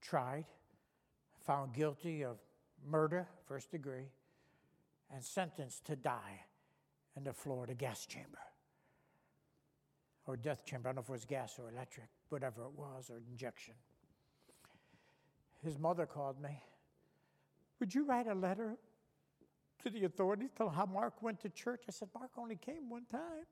tried, 0.00 0.44
found 1.46 1.74
guilty 1.74 2.24
of 2.24 2.38
murder, 2.88 3.28
first 3.46 3.70
degree, 3.70 4.08
and 5.12 5.22
sentenced 5.22 5.84
to 5.86 5.96
die 5.96 6.44
in 7.16 7.24
the 7.24 7.32
Florida 7.32 7.74
gas 7.74 8.06
chamber 8.06 8.38
or 10.26 10.36
death 10.36 10.64
chamber. 10.64 10.88
I 10.88 10.92
don't 10.92 10.96
know 10.96 11.02
if 11.02 11.08
it 11.08 11.12
was 11.12 11.24
gas 11.24 11.58
or 11.58 11.68
electric, 11.70 12.08
whatever 12.28 12.62
it 12.62 12.72
was, 12.76 13.10
or 13.10 13.20
injection. 13.30 13.74
His 15.62 15.78
mother 15.78 16.06
called 16.06 16.40
me. 16.40 16.62
Would 17.80 17.94
you 17.94 18.04
write 18.04 18.26
a 18.26 18.34
letter 18.34 18.76
to 19.82 19.90
the 19.90 20.04
authorities, 20.04 20.50
tell 20.56 20.68
how 20.68 20.86
Mark 20.86 21.22
went 21.22 21.40
to 21.40 21.48
church? 21.48 21.82
I 21.88 21.92
said, 21.92 22.08
Mark 22.14 22.30
only 22.38 22.56
came 22.56 22.88
one 22.88 23.04
time. 23.10 23.44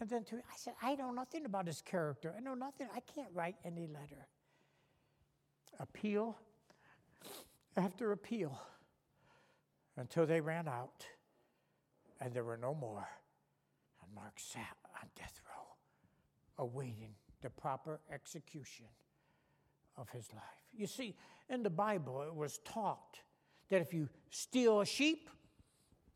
And 0.00 0.08
then 0.08 0.24
to, 0.24 0.36
me, 0.36 0.42
I 0.48 0.56
said, 0.56 0.74
I 0.80 0.94
know 0.94 1.10
nothing 1.10 1.44
about 1.44 1.66
his 1.66 1.82
character. 1.82 2.32
I 2.36 2.40
know 2.40 2.54
nothing. 2.54 2.86
I 2.94 3.00
can't 3.00 3.30
write 3.34 3.56
any 3.64 3.86
letter. 3.86 4.28
Appeal 5.80 6.36
after 7.76 8.12
appeal 8.12 8.60
until 9.96 10.26
they 10.26 10.40
ran 10.40 10.68
out 10.68 11.06
and 12.20 12.32
there 12.32 12.44
were 12.44 12.56
no 12.56 12.74
more. 12.74 13.08
And 14.02 14.14
Mark 14.14 14.34
sat 14.36 14.76
on 15.00 15.08
death 15.16 15.40
row, 15.46 16.64
awaiting 16.64 17.14
the 17.42 17.50
proper 17.50 18.00
execution 18.12 18.86
of 19.96 20.08
his 20.10 20.32
life. 20.32 20.42
You 20.72 20.86
see, 20.86 21.16
in 21.48 21.62
the 21.62 21.70
Bible, 21.70 22.22
it 22.22 22.34
was 22.34 22.58
taught 22.58 23.18
that 23.70 23.80
if 23.80 23.92
you 23.92 24.08
steal 24.30 24.80
a 24.80 24.86
sheep, 24.86 25.28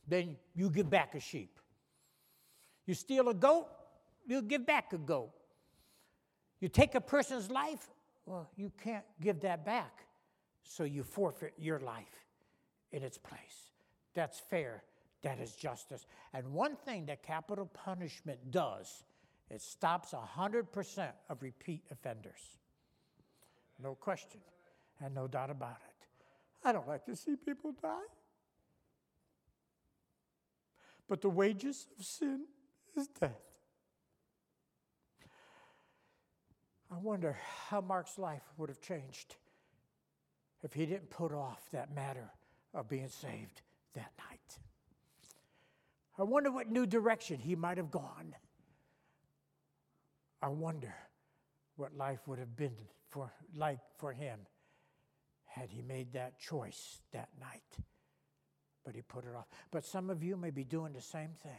then 0.06 0.36
you 0.54 0.70
give 0.70 0.90
back 0.90 1.14
a 1.14 1.20
sheep. 1.20 1.58
You 2.86 2.94
steal 2.94 3.28
a 3.28 3.34
goat, 3.34 3.68
you 4.26 4.42
give 4.42 4.66
back 4.66 4.92
a 4.92 4.98
goat. 4.98 5.30
You 6.60 6.68
take 6.68 6.94
a 6.94 7.00
person's 7.00 7.50
life, 7.50 7.88
well, 8.26 8.48
you 8.56 8.70
can't 8.82 9.04
give 9.20 9.40
that 9.40 9.64
back, 9.64 10.04
so 10.62 10.84
you 10.84 11.02
forfeit 11.02 11.54
your 11.58 11.80
life 11.80 12.26
in 12.92 13.02
its 13.02 13.18
place. 13.18 13.70
That's 14.14 14.38
fair. 14.38 14.82
That 15.22 15.38
is 15.38 15.54
justice. 15.54 16.06
And 16.34 16.52
one 16.52 16.76
thing 16.76 17.06
that 17.06 17.22
capital 17.22 17.66
punishment 17.66 18.50
does, 18.50 19.04
it 19.50 19.60
stops 19.60 20.12
100% 20.12 21.08
of 21.28 21.42
repeat 21.42 21.84
offenders. 21.90 22.58
No 23.80 23.94
question, 23.94 24.40
and 25.00 25.14
no 25.14 25.28
doubt 25.28 25.50
about 25.50 25.78
it. 25.88 25.91
I 26.64 26.72
don't 26.72 26.86
like 26.86 27.04
to 27.06 27.16
see 27.16 27.36
people 27.36 27.72
die. 27.80 28.08
But 31.08 31.20
the 31.20 31.28
wages 31.28 31.86
of 31.98 32.04
sin 32.04 32.46
is 32.96 33.08
death. 33.08 33.40
I 36.90 36.98
wonder 36.98 37.36
how 37.68 37.80
Mark's 37.80 38.18
life 38.18 38.42
would 38.56 38.68
have 38.68 38.80
changed 38.80 39.36
if 40.62 40.74
he 40.74 40.86
didn't 40.86 41.10
put 41.10 41.32
off 41.32 41.68
that 41.72 41.94
matter 41.94 42.30
of 42.74 42.88
being 42.88 43.08
saved 43.08 43.62
that 43.94 44.12
night. 44.30 44.58
I 46.18 46.22
wonder 46.22 46.52
what 46.52 46.70
new 46.70 46.86
direction 46.86 47.38
he 47.38 47.56
might 47.56 47.78
have 47.78 47.90
gone. 47.90 48.34
I 50.42 50.48
wonder 50.48 50.94
what 51.76 51.96
life 51.96 52.20
would 52.26 52.38
have 52.38 52.56
been 52.56 52.76
for, 53.08 53.32
like 53.56 53.78
for 53.96 54.12
him 54.12 54.38
had 55.54 55.70
he 55.70 55.82
made 55.82 56.14
that 56.14 56.38
choice 56.38 57.00
that 57.12 57.28
night. 57.38 57.84
But 58.84 58.94
he 58.94 59.02
put 59.02 59.24
it 59.24 59.34
off. 59.36 59.46
But 59.70 59.84
some 59.84 60.10
of 60.10 60.22
you 60.24 60.36
may 60.36 60.50
be 60.50 60.64
doing 60.64 60.92
the 60.92 61.00
same 61.02 61.30
thing. 61.42 61.52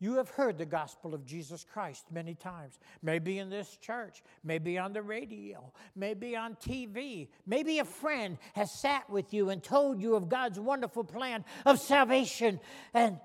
You 0.00 0.14
have 0.14 0.30
heard 0.30 0.56
the 0.56 0.66
gospel 0.66 1.14
of 1.14 1.26
Jesus 1.26 1.64
Christ 1.70 2.06
many 2.10 2.34
times, 2.34 2.78
maybe 3.02 3.38
in 3.38 3.50
this 3.50 3.76
church, 3.76 4.22
maybe 4.42 4.78
on 4.78 4.94
the 4.94 5.02
radio, 5.02 5.72
maybe 5.94 6.34
on 6.36 6.56
TV. 6.56 7.28
Maybe 7.46 7.78
a 7.78 7.84
friend 7.84 8.38
has 8.54 8.72
sat 8.72 9.08
with 9.10 9.34
you 9.34 9.50
and 9.50 9.62
told 9.62 10.00
you 10.00 10.16
of 10.16 10.28
God's 10.28 10.58
wonderful 10.58 11.04
plan 11.04 11.44
of 11.66 11.78
salvation, 11.78 12.60
and 12.94 13.18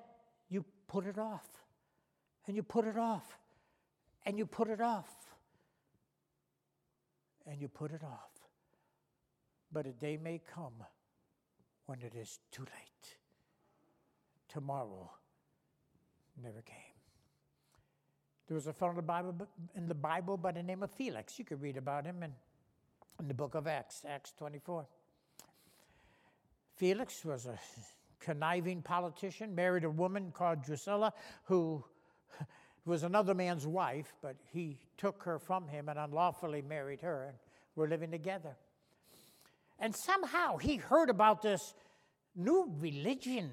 you 0.50 0.66
put 0.88 1.08
it 1.08 1.18
off, 1.18 1.48
and 2.46 2.58
you 2.58 2.64
put 2.64 2.86
it 2.86 2.98
off, 2.98 3.40
and 4.26 4.38
you 4.38 4.46
put 4.46 4.68
it 4.68 4.82
off, 4.82 5.10
and 7.48 7.62
you 7.62 7.70
put 7.70 7.92
it 7.92 8.04
off. 8.04 8.35
But 9.76 9.88
a 9.88 9.92
day 9.92 10.16
may 10.16 10.40
come 10.54 10.86
when 11.86 12.00
it 12.00 12.16
is 12.16 12.40
too 12.50 12.62
late. 12.62 13.18
Tomorrow 14.48 15.12
never 16.42 16.62
came. 16.62 16.78
There 18.48 18.56
was 18.56 18.68
a 18.68 18.74
fellow 18.74 18.92
in 18.92 18.96
the 18.96 19.02
Bible, 19.02 19.36
in 19.76 19.90
the 19.90 19.94
Bible 19.94 20.38
by 20.38 20.54
the 20.54 20.64
name 20.64 20.82
of 20.82 20.92
Felix. 20.92 21.38
You 21.38 21.44
could 21.44 21.62
read 21.62 21.76
about 21.76 22.06
him 22.06 22.24
in, 22.24 22.32
in 23.20 23.28
the 23.28 23.34
book 23.34 23.54
of 23.54 23.68
Acts, 23.68 24.06
Acts 24.08 24.32
24. 24.38 24.86
Felix 26.78 27.26
was 27.26 27.46
a 27.46 27.60
conniving 28.22 28.82
politician, 28.82 29.54
married 29.54 29.84
a 29.84 29.90
woman 29.90 30.32
called 30.32 30.64
Drusilla, 30.64 31.12
who 31.44 31.84
was 32.86 33.04
another 33.04 33.34
man's 33.34 33.68
wife, 33.68 34.14
but 34.22 34.38
he 34.54 34.78
took 34.96 35.22
her 35.24 35.38
from 35.38 35.68
him 35.68 35.90
and 35.90 36.00
unlawfully 36.00 36.62
married 36.62 37.02
her, 37.02 37.26
and 37.26 37.38
were 37.76 37.90
living 37.90 38.12
together. 38.12 38.56
And 39.80 39.96
somehow 39.96 40.58
he 40.58 40.78
heard 40.78 41.10
about 41.10 41.42
this 41.42 41.74
new 42.36 42.72
religion 42.80 43.52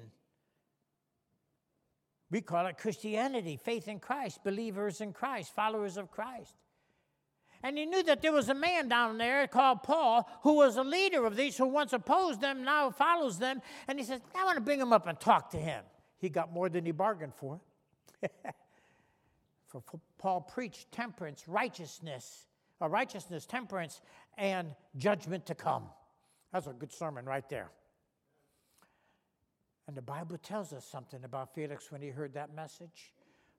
we 2.33 2.41
call 2.41 2.65
it 2.65 2.79
Christianity, 2.79 3.57
faith 3.57 3.87
in 3.87 3.99
Christ, 3.99 4.43
believers 4.43 5.01
in 5.01 5.13
Christ, 5.13 5.53
followers 5.53 5.97
of 5.97 6.09
Christ. 6.09 6.55
And 7.61 7.77
he 7.77 7.85
knew 7.85 8.01
that 8.01 8.23
there 8.23 8.31
was 8.31 8.49
a 8.49 8.55
man 8.55 8.89
down 8.89 9.19
there 9.19 9.45
called 9.45 9.83
Paul 9.83 10.27
who 10.41 10.55
was 10.55 10.75
a 10.75 10.83
leader 10.83 11.27
of 11.27 11.35
these 11.35 11.55
who 11.55 11.67
once 11.67 11.93
opposed 11.93 12.41
them, 12.41 12.63
now 12.63 12.89
follows 12.89 13.37
them. 13.37 13.61
And 13.87 13.99
he 13.99 14.03
says, 14.03 14.19
I 14.35 14.45
want 14.45 14.55
to 14.55 14.61
bring 14.61 14.81
him 14.81 14.91
up 14.91 15.05
and 15.05 15.19
talk 15.19 15.51
to 15.51 15.57
him. 15.57 15.83
He 16.17 16.27
got 16.27 16.51
more 16.51 16.69
than 16.69 16.87
he 16.87 16.91
bargained 16.91 17.35
for. 17.35 17.61
for, 19.67 19.83
Paul 20.17 20.41
preached 20.41 20.91
temperance, 20.91 21.47
righteousness, 21.47 22.47
or 22.79 22.89
righteousness, 22.89 23.45
temperance, 23.45 24.01
and 24.39 24.73
judgment 24.97 25.45
to 25.45 25.53
come. 25.53 25.83
That's 26.53 26.67
a 26.67 26.73
good 26.73 26.93
sermon 26.93 27.25
right 27.25 27.47
there. 27.49 27.71
And 29.87 29.97
the 29.97 30.01
Bible 30.01 30.37
tells 30.37 30.71
us 30.71 30.85
something 30.85 31.23
about 31.25 31.53
Felix 31.53 31.91
when 31.91 32.01
he 32.01 32.09
heard 32.09 32.35
that 32.35 32.55
message 32.55 33.11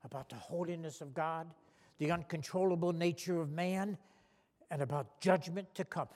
about 0.04 0.30
the 0.30 0.36
holiness 0.36 1.00
of 1.00 1.12
God, 1.12 1.48
the 1.98 2.12
uncontrollable 2.12 2.92
nature 2.92 3.40
of 3.40 3.50
man 3.50 3.98
and 4.70 4.80
about 4.80 5.20
judgment 5.20 5.74
to 5.74 5.84
come. 5.84 6.08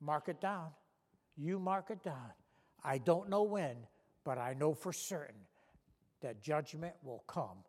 Mark 0.00 0.28
it 0.28 0.40
down. 0.40 0.68
You 1.36 1.58
mark 1.58 1.90
it 1.90 2.02
down. 2.02 2.32
I 2.84 2.98
don't 2.98 3.28
know 3.28 3.42
when, 3.42 3.76
but 4.24 4.38
I 4.38 4.54
know 4.54 4.74
for 4.74 4.92
certain 4.92 5.40
that 6.20 6.42
judgment 6.42 6.94
will 7.02 7.24
come 7.26 7.64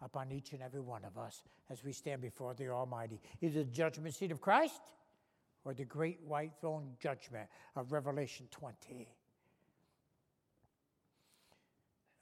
upon 0.00 0.32
each 0.32 0.52
and 0.52 0.62
every 0.62 0.80
one 0.80 1.04
of 1.04 1.18
us 1.18 1.42
as 1.70 1.84
we 1.84 1.92
stand 1.92 2.22
before 2.22 2.54
the 2.54 2.68
Almighty. 2.68 3.20
Either 3.40 3.64
the 3.64 3.70
judgment 3.70 4.14
seat 4.14 4.32
of 4.32 4.40
Christ 4.40 4.80
or 5.68 5.74
the 5.74 5.84
great 5.84 6.18
white 6.22 6.52
throne 6.62 6.96
judgment 6.98 7.46
of 7.76 7.92
Revelation 7.92 8.48
20. 8.50 9.06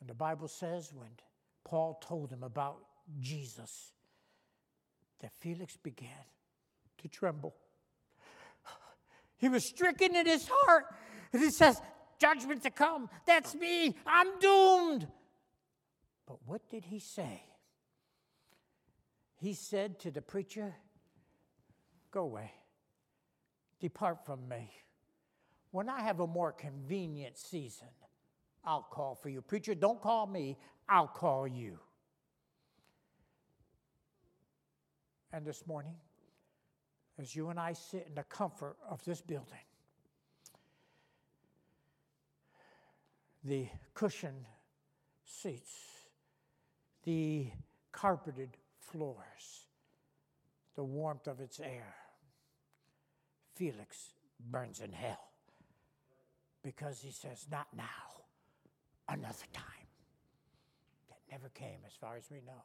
And 0.00 0.11
the 0.11 0.14
Bible 0.14 0.48
says 0.48 0.92
when 0.92 1.11
Paul 1.64 2.00
told 2.02 2.32
him 2.32 2.42
about 2.42 2.78
Jesus, 3.20 3.92
that 5.20 5.32
Felix 5.32 5.76
began 5.76 6.09
to 6.98 7.09
tremble. 7.09 7.54
He 9.38 9.48
was 9.48 9.64
stricken 9.64 10.16
in 10.16 10.26
his 10.26 10.48
heart. 10.50 10.87
And 11.32 11.40
he 11.40 11.50
says, 11.50 11.80
Judgment 12.18 12.62
to 12.64 12.70
come. 12.70 13.09
That's 13.26 13.54
me. 13.54 13.94
I'm 14.06 14.38
doomed. 14.40 15.06
But 16.26 16.38
what 16.46 16.68
did 16.68 16.87
he 16.87 16.98
say? 16.98 17.44
He 19.37 19.52
said 19.52 20.00
to 20.00 20.11
the 20.11 20.22
preacher, 20.22 20.74
Go 22.11 22.22
away. 22.22 22.50
Depart 23.80 24.24
from 24.24 24.48
me. 24.48 24.70
When 25.70 25.88
I 25.88 26.02
have 26.02 26.20
a 26.20 26.26
more 26.26 26.52
convenient 26.52 27.36
season, 27.36 27.88
I'll 28.64 28.86
call 28.90 29.14
for 29.14 29.28
you. 29.28 29.42
Preacher, 29.42 29.74
don't 29.74 30.00
call 30.00 30.26
me, 30.26 30.56
I'll 30.88 31.06
call 31.06 31.46
you. 31.46 31.78
And 35.32 35.44
this 35.44 35.66
morning, 35.66 35.94
as 37.18 37.34
you 37.34 37.50
and 37.50 37.60
I 37.60 37.72
sit 37.74 38.06
in 38.08 38.14
the 38.14 38.22
comfort 38.24 38.76
of 38.88 39.04
this 39.04 39.20
building, 39.20 39.58
the 43.44 43.68
cushioned 43.94 44.46
seats, 45.24 45.72
the 47.04 47.48
carpeted 47.92 48.56
floors, 48.78 49.66
the 50.74 50.84
warmth 50.84 51.26
of 51.26 51.40
its 51.40 51.60
air, 51.60 51.94
Felix 53.56 54.10
burns 54.50 54.80
in 54.80 54.92
hell 54.92 55.30
because 56.62 57.00
he 57.00 57.10
says, 57.10 57.46
Not 57.50 57.66
now, 57.76 57.84
another 59.08 59.46
time. 59.52 59.64
That 61.08 61.18
never 61.30 61.48
came, 61.50 61.78
as 61.86 61.94
far 61.94 62.16
as 62.16 62.24
we 62.30 62.38
know. 62.46 62.62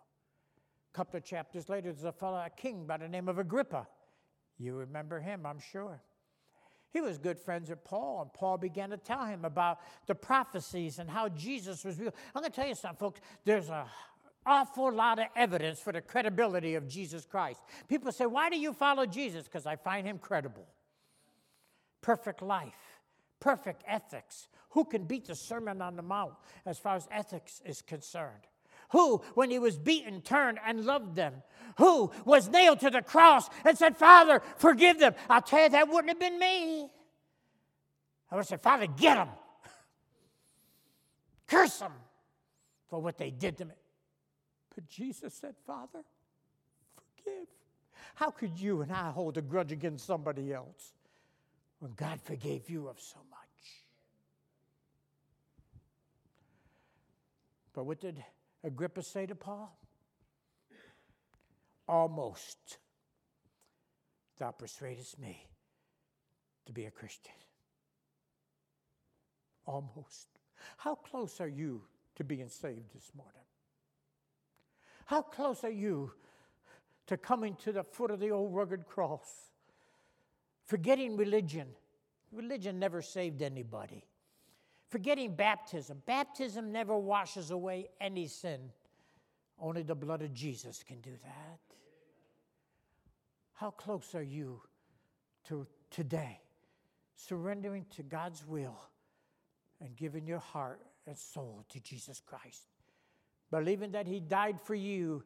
A 0.93 0.97
couple 0.97 1.17
of 1.17 1.23
chapters 1.23 1.69
later, 1.69 1.91
there's 1.91 2.03
a 2.03 2.11
fellow, 2.11 2.37
a 2.37 2.49
king 2.49 2.85
by 2.85 2.97
the 2.97 3.07
name 3.07 3.29
of 3.29 3.39
Agrippa. 3.39 3.87
You 4.57 4.75
remember 4.75 5.19
him, 5.19 5.45
I'm 5.45 5.59
sure. 5.59 6.01
He 6.91 6.99
was 6.99 7.17
good 7.17 7.39
friends 7.39 7.69
with 7.69 7.83
Paul, 7.85 8.21
and 8.21 8.33
Paul 8.33 8.57
began 8.57 8.89
to 8.89 8.97
tell 8.97 9.25
him 9.25 9.45
about 9.45 9.79
the 10.07 10.15
prophecies 10.15 10.99
and 10.99 11.09
how 11.09 11.29
Jesus 11.29 11.85
was 11.85 11.97
real. 11.97 12.13
I'm 12.35 12.41
going 12.41 12.51
to 12.51 12.55
tell 12.55 12.67
you 12.67 12.75
something, 12.75 12.99
folks. 12.99 13.21
There's 13.45 13.69
a 13.69 13.85
awful 14.45 14.91
lot 14.91 15.19
of 15.19 15.27
evidence 15.35 15.79
for 15.79 15.93
the 15.93 16.01
credibility 16.01 16.75
of 16.75 16.87
Jesus 16.87 17.25
Christ. 17.25 17.61
People 17.87 18.11
say, 18.11 18.25
Why 18.25 18.49
do 18.49 18.57
you 18.57 18.73
follow 18.73 19.05
Jesus? 19.05 19.45
Because 19.45 19.65
I 19.65 19.75
find 19.75 20.05
him 20.05 20.17
credible. 20.17 20.67
Perfect 22.01 22.41
life, 22.41 22.99
perfect 23.39 23.83
ethics. 23.87 24.47
Who 24.71 24.85
can 24.85 25.03
beat 25.03 25.27
the 25.27 25.35
Sermon 25.35 25.81
on 25.81 25.95
the 25.95 26.01
Mount 26.01 26.33
as 26.65 26.79
far 26.79 26.95
as 26.95 27.07
ethics 27.11 27.61
is 27.65 27.81
concerned? 27.81 28.47
Who, 28.91 29.21
when 29.35 29.51
he 29.51 29.59
was 29.59 29.77
beaten, 29.77 30.21
turned 30.21 30.59
and 30.65 30.85
loved 30.85 31.15
them? 31.15 31.43
Who 31.77 32.11
was 32.25 32.49
nailed 32.49 32.81
to 32.81 32.89
the 32.89 33.01
cross 33.01 33.49
and 33.63 33.77
said, 33.77 33.95
Father, 33.97 34.41
forgive 34.57 34.99
them? 34.99 35.15
I'll 35.29 35.41
tell 35.41 35.63
you, 35.63 35.69
that 35.69 35.87
wouldn't 35.87 36.09
have 36.09 36.19
been 36.19 36.39
me. 36.39 36.89
I 38.29 38.35
would 38.35 38.41
have 38.41 38.47
said, 38.47 38.61
Father, 38.61 38.87
get 38.87 39.15
them. 39.15 39.29
Curse 41.47 41.79
them 41.79 41.93
for 42.89 43.01
what 43.01 43.17
they 43.17 43.31
did 43.31 43.57
to 43.59 43.65
me. 43.65 43.75
But 44.75 44.87
Jesus 44.87 45.33
said, 45.33 45.55
Father, 45.65 46.03
forgive. 46.95 47.47
How 48.15 48.31
could 48.31 48.59
you 48.59 48.81
and 48.81 48.91
I 48.91 49.11
hold 49.11 49.37
a 49.37 49.41
grudge 49.41 49.71
against 49.71 50.05
somebody 50.05 50.53
else 50.53 50.93
when 51.81 51.93
God 51.93 52.21
forgave 52.21 52.69
you 52.69 52.87
of 52.87 52.99
so 52.99 53.17
much? 53.31 53.39
But 57.73 57.85
what 57.85 57.99
did 57.99 58.23
Agrippa 58.63 59.01
say 59.01 59.25
to 59.25 59.33
Paul? 59.33 59.75
Almost 61.87 62.77
thou 64.37 64.51
persuadest 64.51 65.17
me 65.17 65.47
to 66.67 66.71
be 66.71 66.85
a 66.85 66.91
Christian. 66.91 67.33
Almost. 69.65 70.27
How 70.77 70.93
close 70.93 71.41
are 71.41 71.47
you 71.47 71.81
to 72.15 72.23
being 72.23 72.47
saved 72.47 72.93
this 72.93 73.11
morning? 73.15 73.33
How 75.05 75.23
close 75.23 75.63
are 75.63 75.71
you 75.71 76.11
to 77.07 77.17
coming 77.17 77.55
to 77.63 77.71
the 77.71 77.83
foot 77.83 78.11
of 78.11 78.19
the 78.19 78.29
old 78.29 78.53
rugged 78.53 78.85
cross? 78.85 79.50
Forgetting 80.65 81.17
religion. 81.17 81.67
Religion 82.31 82.79
never 82.79 83.01
saved 83.01 83.41
anybody. 83.41 84.05
Forgetting 84.89 85.35
baptism. 85.35 86.01
Baptism 86.05 86.71
never 86.71 86.97
washes 86.97 87.51
away 87.51 87.89
any 87.99 88.27
sin. 88.27 88.59
Only 89.59 89.83
the 89.83 89.95
blood 89.95 90.21
of 90.21 90.33
Jesus 90.33 90.83
can 90.83 90.99
do 91.01 91.11
that. 91.23 91.59
How 93.53 93.71
close 93.71 94.15
are 94.15 94.23
you 94.23 94.61
to 95.45 95.67
today 95.91 96.39
surrendering 97.15 97.85
to 97.95 98.01
God's 98.01 98.45
will 98.45 98.79
and 99.79 99.95
giving 99.95 100.25
your 100.25 100.39
heart 100.39 100.81
and 101.05 101.17
soul 101.17 101.63
to 101.69 101.79
Jesus 101.79 102.19
Christ? 102.25 102.63
Believing 103.51 103.91
that 103.91 104.07
He 104.07 104.19
died 104.19 104.59
for 104.59 104.73
you, 104.73 105.23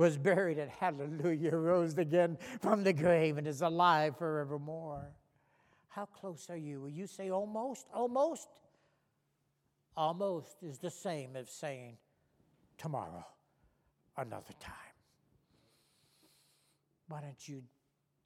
was 0.00 0.16
buried, 0.16 0.58
and 0.58 0.70
hallelujah, 0.70 1.54
rose 1.54 1.96
again 1.98 2.38
from 2.60 2.82
the 2.82 2.92
grave 2.92 3.36
and 3.38 3.46
is 3.46 3.60
alive 3.60 4.16
forevermore. 4.16 5.12
How 5.88 6.06
close 6.06 6.48
are 6.48 6.56
you? 6.56 6.80
Will 6.80 6.88
you 6.88 7.06
say 7.06 7.30
almost? 7.30 7.86
Almost? 7.92 8.48
almost 9.96 10.62
is 10.62 10.78
the 10.78 10.90
same 10.90 11.36
as 11.36 11.50
saying 11.50 11.98
tomorrow, 12.78 13.26
another 14.16 14.54
time. 14.58 14.72
Why 17.08 17.20
don't 17.20 17.48
you 17.48 17.62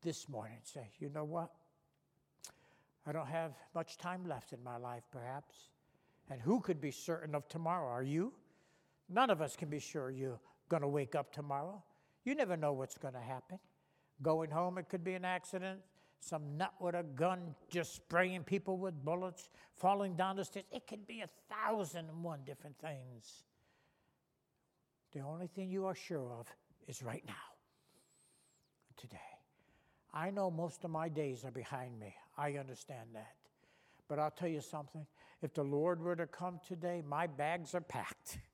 this 0.02 0.28
morning 0.28 0.58
say, 0.62 0.88
you 1.00 1.08
know 1.08 1.24
what? 1.24 1.50
I 3.06 3.12
don't 3.12 3.26
have 3.26 3.52
much 3.74 3.98
time 3.98 4.24
left 4.28 4.52
in 4.52 4.62
my 4.62 4.76
life, 4.76 5.02
perhaps. 5.10 5.56
And 6.30 6.40
who 6.40 6.60
could 6.60 6.80
be 6.80 6.92
certain 6.92 7.34
of 7.34 7.48
tomorrow? 7.48 7.88
Are 7.88 8.02
you? 8.02 8.32
None 9.08 9.30
of 9.30 9.42
us 9.42 9.56
can 9.56 9.68
be 9.68 9.80
sure 9.80 10.10
you're 10.10 10.38
going 10.74 10.82
to 10.82 10.88
wake 10.88 11.14
up 11.14 11.32
tomorrow. 11.32 11.82
You 12.24 12.34
never 12.34 12.56
know 12.56 12.72
what's 12.72 12.98
going 12.98 13.14
to 13.14 13.20
happen. 13.20 13.58
Going 14.22 14.50
home, 14.50 14.78
it 14.78 14.88
could 14.88 15.04
be 15.04 15.14
an 15.14 15.24
accident 15.24 15.80
some 16.24 16.56
nut 16.56 16.72
with 16.80 16.94
a 16.94 17.02
gun 17.02 17.54
just 17.70 17.94
spraying 17.94 18.42
people 18.44 18.78
with 18.78 19.04
bullets, 19.04 19.50
falling 19.74 20.16
down 20.16 20.36
the 20.36 20.44
stairs. 20.44 20.64
It 20.72 20.86
could 20.86 21.06
be 21.06 21.20
a 21.20 21.28
thousand 21.52 22.08
and 22.08 22.24
one 22.24 22.40
different 22.46 22.78
things. 22.78 23.44
The 25.12 25.20
only 25.20 25.46
thing 25.48 25.70
you 25.70 25.86
are 25.86 25.94
sure 25.94 26.32
of 26.32 26.48
is 26.88 27.02
right 27.02 27.22
now, 27.26 27.34
today. 28.96 29.18
I 30.12 30.30
know 30.30 30.50
most 30.50 30.84
of 30.84 30.90
my 30.90 31.08
days 31.08 31.44
are 31.44 31.50
behind 31.50 31.98
me. 31.98 32.14
I 32.38 32.52
understand 32.52 33.10
that. 33.14 33.34
But 34.08 34.18
I'll 34.18 34.30
tell 34.30 34.48
you 34.48 34.60
something. 34.60 35.06
If 35.42 35.54
the 35.54 35.64
Lord 35.64 36.00
were 36.00 36.16
to 36.16 36.26
come 36.26 36.58
today, 36.66 37.02
my 37.06 37.26
bags 37.26 37.74
are 37.74 37.80
packed. 37.80 38.38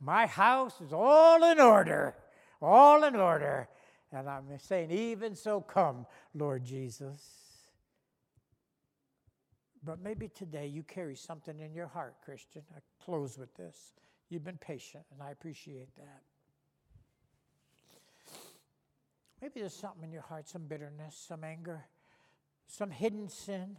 My 0.00 0.26
house 0.26 0.80
is 0.80 0.92
all 0.92 1.42
in 1.50 1.60
order, 1.60 2.14
all 2.60 3.04
in 3.04 3.16
order. 3.16 3.68
And 4.12 4.28
I'm 4.28 4.44
saying, 4.58 4.90
even 4.90 5.34
so, 5.34 5.60
come, 5.60 6.06
Lord 6.34 6.64
Jesus. 6.64 7.20
But 9.84 10.00
maybe 10.00 10.28
today 10.28 10.66
you 10.66 10.82
carry 10.82 11.14
something 11.14 11.58
in 11.60 11.74
your 11.74 11.88
heart, 11.88 12.14
Christian. 12.24 12.62
I 12.74 12.80
close 13.04 13.36
with 13.36 13.54
this. 13.56 13.92
You've 14.30 14.44
been 14.44 14.58
patient, 14.58 15.04
and 15.12 15.22
I 15.22 15.30
appreciate 15.30 15.94
that. 15.96 16.22
Maybe 19.42 19.60
there's 19.60 19.74
something 19.74 20.04
in 20.04 20.10
your 20.10 20.22
heart, 20.22 20.48
some 20.48 20.66
bitterness, 20.66 21.22
some 21.28 21.44
anger, 21.44 21.84
some 22.66 22.90
hidden 22.90 23.28
sin. 23.28 23.76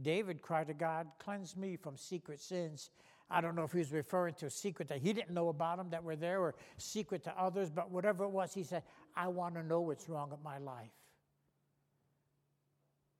David 0.00 0.40
cried 0.40 0.68
to 0.68 0.74
God, 0.74 1.08
Cleanse 1.18 1.56
me 1.56 1.76
from 1.76 1.96
secret 1.96 2.40
sins. 2.40 2.90
I 3.30 3.40
don't 3.40 3.54
know 3.54 3.62
if 3.62 3.72
he 3.72 3.78
was 3.78 3.92
referring 3.92 4.34
to 4.34 4.46
a 4.46 4.50
secret 4.50 4.88
that 4.88 4.98
he 4.98 5.12
didn't 5.12 5.30
know 5.30 5.48
about 5.50 5.78
them 5.78 5.90
that 5.90 6.02
were 6.02 6.16
there 6.16 6.40
or 6.40 6.56
secret 6.78 7.22
to 7.24 7.40
others, 7.40 7.70
but 7.70 7.90
whatever 7.90 8.24
it 8.24 8.30
was, 8.30 8.52
he 8.52 8.64
said, 8.64 8.82
I 9.14 9.28
want 9.28 9.54
to 9.54 9.62
know 9.62 9.80
what's 9.80 10.08
wrong 10.08 10.30
with 10.30 10.42
my 10.42 10.58
life. 10.58 10.90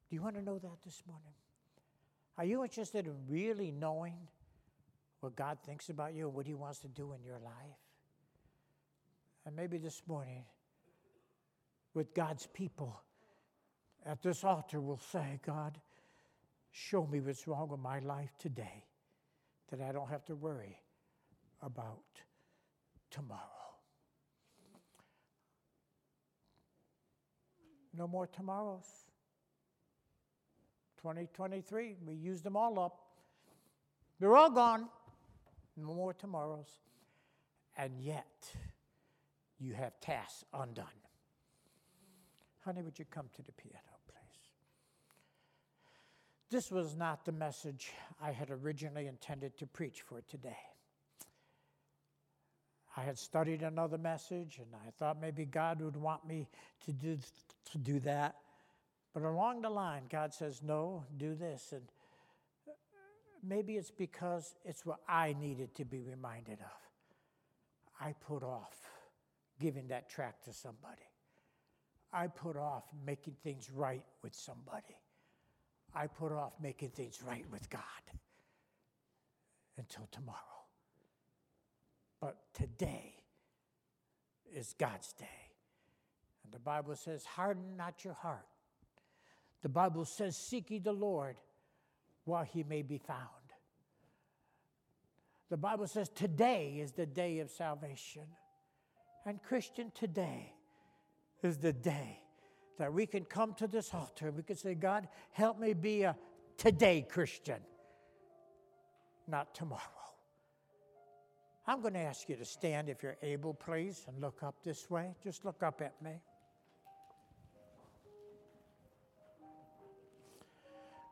Do 0.09 0.17
you 0.17 0.23
want 0.23 0.35
to 0.35 0.43
know 0.43 0.59
that 0.59 0.83
this 0.85 1.03
morning? 1.07 1.33
Are 2.37 2.45
you 2.45 2.65
interested 2.65 3.07
in 3.07 3.15
really 3.29 3.71
knowing 3.71 4.17
what 5.21 5.37
God 5.37 5.59
thinks 5.65 5.91
about 5.91 6.15
you 6.15 6.27
and 6.27 6.35
what 6.35 6.47
He 6.47 6.55
wants 6.55 6.81
to 6.81 6.89
do 6.89 7.13
in 7.13 7.23
your 7.23 7.39
life? 7.39 7.79
And 9.47 9.55
maybe 9.55 9.79
this 9.79 10.03
morning 10.09 10.45
with 11.95 12.13
God's 12.15 12.49
people 12.49 13.01
at 14.05 14.23
this 14.23 14.43
altar 14.43 14.81
will 14.81 15.01
say, 15.13 15.39
God, 15.47 15.79
show 16.73 17.07
me 17.07 17.21
what's 17.21 17.47
wrong 17.47 17.69
with 17.69 17.81
my 17.81 18.01
life 18.01 18.31
today 18.39 18.85
that 19.71 19.81
I 19.81 19.93
don't 19.93 20.09
have 20.09 20.25
to 20.27 20.35
worry 20.35 20.81
about 21.63 22.03
tomorrow. 23.11 23.41
No 27.97 28.07
more 28.07 28.27
tomorrows. 28.27 28.87
2023, 31.03 31.97
we 32.07 32.15
used 32.15 32.45
them 32.45 32.57
all 32.57 32.79
up. 32.79 32.99
They're 34.19 34.37
all 34.37 34.51
gone. 34.51 34.89
No 35.77 35.95
more 35.95 36.13
tomorrows. 36.13 36.69
And 37.77 38.01
yet, 38.01 38.51
you 39.59 39.75
have 39.75 39.99
tasks 40.01 40.45
undone. 40.53 40.87
Honey, 42.65 42.83
would 42.83 42.99
you 42.99 43.07
come 43.11 43.29
to 43.35 43.43
the 43.43 43.53
piano, 43.53 43.79
please? 44.07 44.20
This 46.51 46.73
was 46.73 46.97
not 46.97 47.25
the 47.25 47.33
message 47.33 47.93
I 48.21 48.33
had 48.33 48.51
originally 48.51 49.07
intended 49.07 49.57
to 49.59 49.67
preach 49.67 50.03
for 50.03 50.21
today. 50.23 50.59
I 52.97 53.03
had 53.03 53.17
studied 53.19 53.63
another 53.63 53.99
message 53.99 54.59
and 54.59 54.67
I 54.75 54.91
thought 54.91 55.21
maybe 55.21 55.45
God 55.45 55.81
would 55.81 55.97
want 55.97 56.27
me 56.27 56.49
to 56.87 56.93
do, 56.93 57.19
to 57.71 57.79
do 57.79 58.01
that. 58.01 58.35
But 59.15 59.23
along 59.23 59.63
the 59.63 59.71
line, 59.71 60.03
God 60.11 60.35
says, 60.35 60.61
no, 60.61 61.05
do 61.17 61.37
this. 61.37 61.73
And 61.73 61.83
uh, 62.69 62.73
maybe 63.45 63.77
it's 63.77 63.93
because 63.93 64.57
it's 64.65 64.85
what 64.85 64.99
I 65.09 65.37
needed 65.41 65.73
to 65.77 65.85
be 65.85 66.01
reminded 66.01 66.59
of. 66.61 68.05
I 68.05 68.15
put 68.27 68.43
off 68.43 68.77
giving 69.61 69.87
that 69.89 70.11
track 70.11 70.43
to 70.45 70.53
somebody. 70.53 71.07
I 72.13 72.27
put 72.27 72.57
off 72.57 72.85
making 73.07 73.37
things 73.45 73.71
right 73.71 74.03
with 74.23 74.35
somebody. 74.35 74.97
I 75.95 76.07
put 76.07 76.33
off 76.33 76.53
making 76.63 76.91
things 76.91 77.21
right 77.27 77.45
with 77.51 77.69
God 77.71 77.83
until 79.77 80.07
tomorrow. 80.13 80.39
But 82.21 82.37
today 82.55 83.15
is 84.55 84.75
God's 84.79 85.13
day. 85.15 85.27
And 86.45 86.53
the 86.53 86.59
Bible 86.59 86.95
says, 86.97 87.25
Harden 87.25 87.77
not 87.77 88.05
your 88.05 88.15
heart. 88.15 88.47
The 89.63 89.69
Bible 89.69 90.05
says, 90.05 90.37
Seek 90.37 90.71
ye 90.71 90.79
the 90.79 90.93
Lord 90.93 91.37
while 92.25 92.45
he 92.45 92.63
may 92.63 92.83
be 92.83 92.99
found. 92.99 93.21
The 95.49 95.57
Bible 95.57 95.87
says, 95.87 96.09
Today 96.09 96.79
is 96.81 96.93
the 96.93 97.07
day 97.07 97.41
of 97.41 97.51
salvation. 97.51 98.23
And, 99.27 99.43
Christian, 99.43 99.93
today 99.95 100.55
is 101.43 101.59
the 101.59 101.73
day 101.73 102.21
that 102.81 102.95
we 102.95 103.05
can 103.05 103.27
come 103.27 103.53
to 103.53 103.67
this 103.67 103.93
altar 103.93 104.29
and 104.29 104.37
we 104.39 104.43
can 104.43 104.57
say, 104.57 104.75
God, 104.75 105.07
help 105.33 105.61
me 105.61 105.75
be 105.75 106.03
a 106.03 106.17
today 106.57 107.05
Christian, 107.07 107.61
not 109.29 109.55
tomorrow. 109.55 109.81
I'm 111.67 111.83
going 111.83 111.93
to 111.93 112.01
ask 112.01 112.27
you 112.31 112.37
to 112.37 112.45
stand 112.47 112.89
if 112.89 113.03
you're 113.03 113.19
able, 113.23 113.53
please, 113.53 114.07
and 114.09 114.19
look 114.19 114.43
up 114.43 114.65
this 114.65 114.89
way. 114.89 115.15
Just 115.23 115.45
look 115.45 115.63
up 115.63 115.83
at 115.83 115.93
me. 116.03 116.13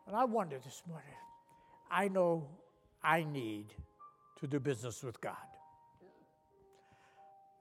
And 0.07 0.17
I 0.17 0.25
wonder 0.25 0.57
this 0.59 0.83
morning, 0.89 1.07
I 1.91 2.09
know 2.09 2.49
I 3.05 3.25
need 3.25 3.75
to 4.41 4.47
do 4.47 4.59
business 4.59 5.05
with 5.05 5.21
God. 5.21 5.37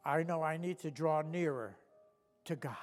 I 0.06 0.24
know 0.24 0.42
I 0.42 0.56
need 0.56 0.80
to 0.80 0.92
draw 0.92 1.22
nearer 1.24 1.76
to 2.46 2.56
God. 2.56 2.74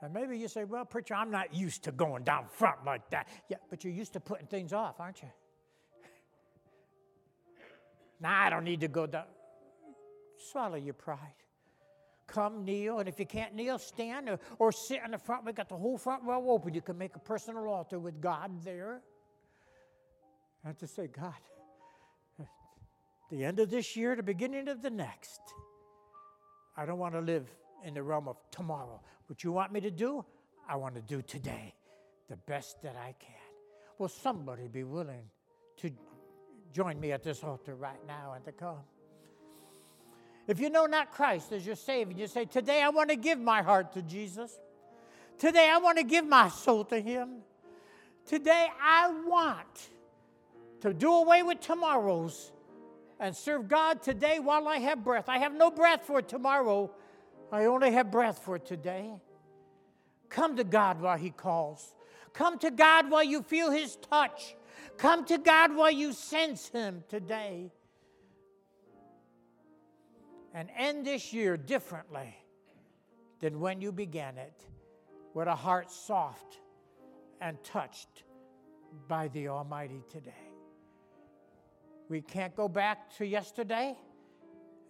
And 0.00 0.12
maybe 0.12 0.38
you 0.38 0.46
say, 0.46 0.64
well, 0.64 0.84
preacher, 0.84 1.14
I'm 1.14 1.30
not 1.30 1.54
used 1.54 1.82
to 1.84 1.92
going 1.92 2.22
down 2.22 2.46
front 2.46 2.84
like 2.84 3.10
that. 3.10 3.26
Yeah, 3.48 3.56
but 3.68 3.82
you're 3.82 3.92
used 3.92 4.12
to 4.12 4.20
putting 4.20 4.46
things 4.46 4.72
off, 4.72 5.00
aren't 5.00 5.22
you? 5.22 5.28
nah, 8.20 8.44
I 8.44 8.50
don't 8.50 8.64
need 8.64 8.80
to 8.80 8.88
go 8.88 9.06
down. 9.06 9.24
Swallow 10.38 10.76
your 10.76 10.94
pride. 10.94 11.18
Come 12.28 12.64
kneel, 12.64 13.00
and 13.00 13.08
if 13.08 13.18
you 13.18 13.26
can't 13.26 13.54
kneel, 13.54 13.78
stand 13.78 14.28
or, 14.28 14.38
or 14.58 14.70
sit 14.70 15.00
in 15.04 15.12
the 15.12 15.18
front. 15.18 15.44
We 15.44 15.52
got 15.52 15.68
the 15.68 15.76
whole 15.76 15.98
front 15.98 16.22
row 16.22 16.50
open. 16.50 16.74
You 16.74 16.82
can 16.82 16.98
make 16.98 17.16
a 17.16 17.18
personal 17.18 17.66
altar 17.68 17.98
with 17.98 18.20
God 18.20 18.62
there. 18.62 19.00
And 20.64 20.78
to 20.78 20.86
say, 20.86 21.06
God, 21.06 21.32
the 23.30 23.44
end 23.44 23.58
of 23.58 23.70
this 23.70 23.96
year, 23.96 24.14
the 24.14 24.22
beginning 24.22 24.68
of 24.68 24.82
the 24.82 24.90
next. 24.90 25.40
I 26.76 26.86
don't 26.86 26.98
want 26.98 27.14
to 27.14 27.20
live 27.20 27.48
in 27.84 27.94
the 27.94 28.02
realm 28.02 28.28
of 28.28 28.36
tomorrow. 28.50 29.00
What 29.26 29.44
you 29.44 29.52
want 29.52 29.72
me 29.72 29.80
to 29.80 29.90
do, 29.90 30.24
I 30.68 30.76
want 30.76 30.94
to 30.94 31.02
do 31.02 31.22
today 31.22 31.74
the 32.28 32.36
best 32.36 32.82
that 32.82 32.96
I 32.96 33.14
can. 33.18 33.34
Will 33.98 34.08
somebody 34.08 34.68
be 34.68 34.84
willing 34.84 35.24
to 35.78 35.90
join 36.72 37.00
me 37.00 37.12
at 37.12 37.22
this 37.22 37.42
altar 37.42 37.74
right 37.74 38.04
now 38.06 38.34
and 38.34 38.44
to 38.44 38.52
come? 38.52 38.78
If 40.46 40.60
you 40.60 40.70
know 40.70 40.86
not 40.86 41.12
Christ 41.12 41.52
as 41.52 41.66
your 41.66 41.76
Savior, 41.76 42.16
you 42.16 42.26
say, 42.26 42.46
Today 42.46 42.82
I 42.82 42.88
want 42.88 43.10
to 43.10 43.16
give 43.16 43.38
my 43.38 43.62
heart 43.62 43.92
to 43.92 44.02
Jesus. 44.02 44.58
Today 45.38 45.70
I 45.70 45.78
want 45.78 45.98
to 45.98 46.04
give 46.04 46.26
my 46.26 46.48
soul 46.48 46.84
to 46.86 47.00
Him. 47.00 47.42
Today 48.26 48.68
I 48.82 49.10
want 49.26 49.90
to 50.80 50.94
do 50.94 51.12
away 51.12 51.42
with 51.42 51.60
tomorrows 51.60 52.52
and 53.20 53.36
serve 53.36 53.68
God 53.68 54.02
today 54.02 54.38
while 54.38 54.68
I 54.68 54.76
have 54.78 55.04
breath. 55.04 55.28
I 55.28 55.38
have 55.38 55.54
no 55.54 55.70
breath 55.70 56.02
for 56.06 56.22
tomorrow, 56.22 56.90
I 57.50 57.64
only 57.64 57.92
have 57.92 58.10
breath 58.10 58.38
for 58.38 58.58
today. 58.58 59.12
Come 60.28 60.56
to 60.56 60.64
God 60.64 61.00
while 61.00 61.16
He 61.16 61.30
calls. 61.30 61.94
Come 62.32 62.58
to 62.58 62.70
God 62.70 63.10
while 63.10 63.24
you 63.24 63.42
feel 63.42 63.70
His 63.70 63.96
touch. 63.96 64.54
Come 64.96 65.24
to 65.26 65.38
God 65.38 65.74
while 65.74 65.90
you 65.90 66.12
sense 66.12 66.68
Him 66.68 67.04
today. 67.08 67.72
And 70.52 70.68
end 70.76 71.06
this 71.06 71.32
year 71.32 71.56
differently 71.56 72.36
than 73.40 73.60
when 73.60 73.80
you 73.80 73.92
began 73.92 74.36
it, 74.38 74.64
with 75.32 75.46
a 75.46 75.54
heart 75.54 75.90
soft 75.90 76.58
and 77.40 77.62
touched 77.62 78.24
by 79.06 79.28
the 79.28 79.48
Almighty 79.48 80.02
today. 80.10 80.32
We 82.08 82.20
can't 82.22 82.56
go 82.56 82.68
back 82.68 83.14
to 83.18 83.26
yesterday, 83.26 83.96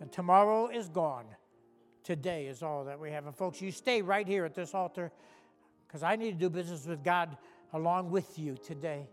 and 0.01 0.11
tomorrow 0.11 0.69
is 0.69 0.89
gone. 0.89 1.27
Today 2.09 2.47
is 2.47 2.63
all 2.63 2.85
that 2.85 2.99
we 2.99 3.11
have. 3.11 3.27
And 3.27 3.37
folks, 3.37 3.61
you 3.61 3.71
stay 3.71 4.01
right 4.01 4.27
here 4.27 4.47
at 4.47 4.55
this 4.55 4.73
altar 4.73 5.13
because 5.87 6.03
I 6.03 6.17
need 6.17 6.31
to 6.31 6.39
do 6.39 6.49
business 6.49 6.87
with 6.87 7.05
God 7.05 7.37
along 7.75 8.11
with 8.11 8.39
you 8.39 8.57
today. 8.57 9.07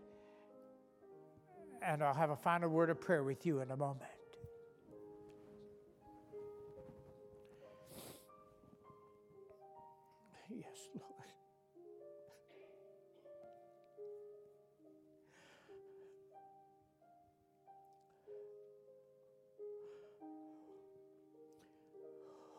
And 1.82 2.02
I'll 2.02 2.14
have 2.14 2.30
a 2.30 2.36
final 2.36 2.70
word 2.70 2.88
of 2.88 2.98
prayer 2.98 3.22
with 3.22 3.44
you 3.44 3.60
in 3.60 3.70
a 3.70 3.76
moment. 3.76 4.15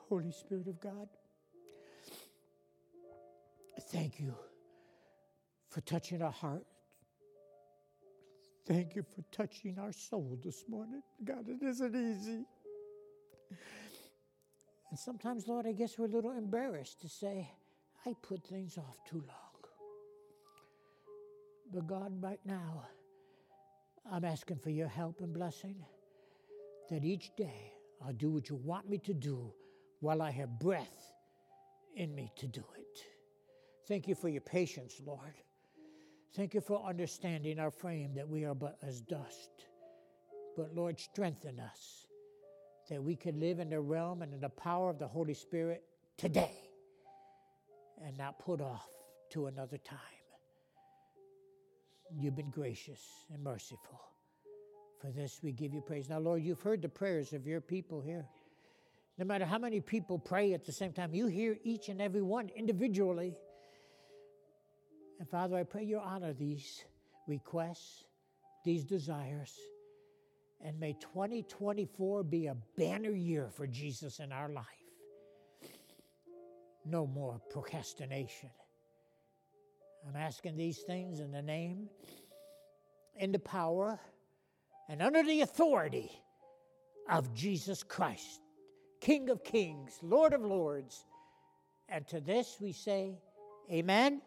Holy 0.09 0.31
Spirit 0.31 0.67
of 0.67 0.79
God, 0.79 1.09
thank 3.91 4.19
you 4.19 4.33
for 5.69 5.81
touching 5.81 6.21
our 6.21 6.31
heart. 6.31 6.65
Thank 8.65 8.95
you 8.95 9.03
for 9.03 9.21
touching 9.31 9.77
our 9.79 9.91
soul 9.91 10.37
this 10.43 10.65
morning. 10.67 11.01
God, 11.23 11.47
it 11.47 11.63
isn't 11.63 11.95
easy. 11.95 12.45
And 14.89 14.97
sometimes, 14.99 15.47
Lord, 15.47 15.65
I 15.67 15.73
guess 15.73 15.97
we're 15.97 16.05
a 16.05 16.09
little 16.09 16.31
embarrassed 16.31 17.01
to 17.01 17.09
say, 17.09 17.49
I 18.05 18.13
put 18.21 18.45
things 18.45 18.77
off 18.77 18.97
too 19.05 19.17
long. 19.17 19.57
But 21.73 21.87
God, 21.87 22.23
right 22.23 22.39
now, 22.45 22.85
I'm 24.09 24.23
asking 24.23 24.59
for 24.59 24.69
your 24.69 24.87
help 24.87 25.19
and 25.19 25.33
blessing 25.33 25.75
that 26.89 27.03
each 27.03 27.35
day 27.35 27.73
I'll 28.05 28.13
do 28.13 28.29
what 28.29 28.49
you 28.49 28.55
want 28.55 28.89
me 28.89 28.97
to 28.99 29.13
do 29.13 29.53
while 29.99 30.21
I 30.21 30.31
have 30.31 30.59
breath 30.59 31.11
in 31.95 32.13
me 32.13 32.31
to 32.37 32.47
do 32.47 32.63
it. 32.77 33.03
Thank 33.87 34.07
you 34.07 34.15
for 34.15 34.29
your 34.29 34.41
patience, 34.41 35.01
Lord. 35.05 35.33
Thank 36.35 36.53
you 36.53 36.61
for 36.61 36.83
understanding 36.85 37.59
our 37.59 37.71
frame 37.71 38.13
that 38.15 38.27
we 38.27 38.45
are 38.45 38.53
but 38.53 38.77
as 38.83 39.01
dust. 39.01 39.49
But 40.55 40.75
Lord, 40.75 40.99
strengthen 40.99 41.59
us 41.59 42.05
that 42.89 43.01
we 43.01 43.15
can 43.15 43.39
live 43.39 43.59
in 43.59 43.69
the 43.69 43.79
realm 43.79 44.21
and 44.21 44.33
in 44.33 44.39
the 44.39 44.49
power 44.49 44.89
of 44.89 44.99
the 44.99 45.07
Holy 45.07 45.33
Spirit 45.33 45.83
today 46.17 46.69
and 48.03 48.17
not 48.17 48.39
put 48.39 48.61
off 48.61 48.89
to 49.31 49.47
another 49.47 49.77
time. 49.77 49.97
You've 52.15 52.35
been 52.35 52.51
gracious 52.51 53.01
and 53.33 53.43
merciful. 53.43 53.99
For 55.01 55.11
this 55.11 55.39
we 55.43 55.51
give 55.51 55.73
you 55.73 55.81
praise. 55.81 56.09
Now, 56.09 56.19
Lord, 56.19 56.41
you've 56.41 56.61
heard 56.61 56.81
the 56.81 56.89
prayers 56.89 57.33
of 57.33 57.45
your 57.45 57.61
people 57.61 58.01
here. 58.01 58.25
No 59.17 59.25
matter 59.25 59.45
how 59.45 59.57
many 59.57 59.81
people 59.81 60.19
pray 60.19 60.53
at 60.53 60.65
the 60.65 60.71
same 60.71 60.93
time, 60.93 61.13
you 61.15 61.27
hear 61.27 61.57
each 61.63 61.89
and 61.89 62.01
every 62.01 62.21
one 62.21 62.49
individually. 62.55 63.35
And 65.19 65.27
Father, 65.27 65.57
I 65.57 65.63
pray 65.63 65.83
you 65.83 65.99
honor 65.99 66.33
these 66.33 66.83
requests, 67.27 68.03
these 68.63 68.83
desires, 68.83 69.53
and 70.63 70.79
may 70.79 70.93
2024 70.93 72.23
be 72.23 72.47
a 72.47 72.55
banner 72.77 73.11
year 73.11 73.49
for 73.51 73.65
Jesus 73.65 74.19
in 74.19 74.31
our 74.31 74.49
life. 74.49 74.65
No 76.85 77.07
more 77.07 77.41
procrastination. 77.49 78.49
I'm 80.07 80.15
asking 80.15 80.57
these 80.57 80.79
things 80.83 81.19
in 81.19 81.31
the 81.31 81.41
name, 81.41 81.89
in 83.15 83.31
the 83.31 83.39
power, 83.39 83.99
and 84.87 85.01
under 85.01 85.23
the 85.23 85.41
authority 85.41 86.11
of 87.09 87.33
Jesus 87.33 87.83
Christ, 87.83 88.41
King 88.99 89.29
of 89.29 89.43
kings, 89.43 89.99
Lord 90.01 90.33
of 90.33 90.41
lords. 90.41 91.05
And 91.89 92.07
to 92.07 92.19
this 92.19 92.57
we 92.59 92.71
say, 92.73 93.17
Amen 93.71 94.21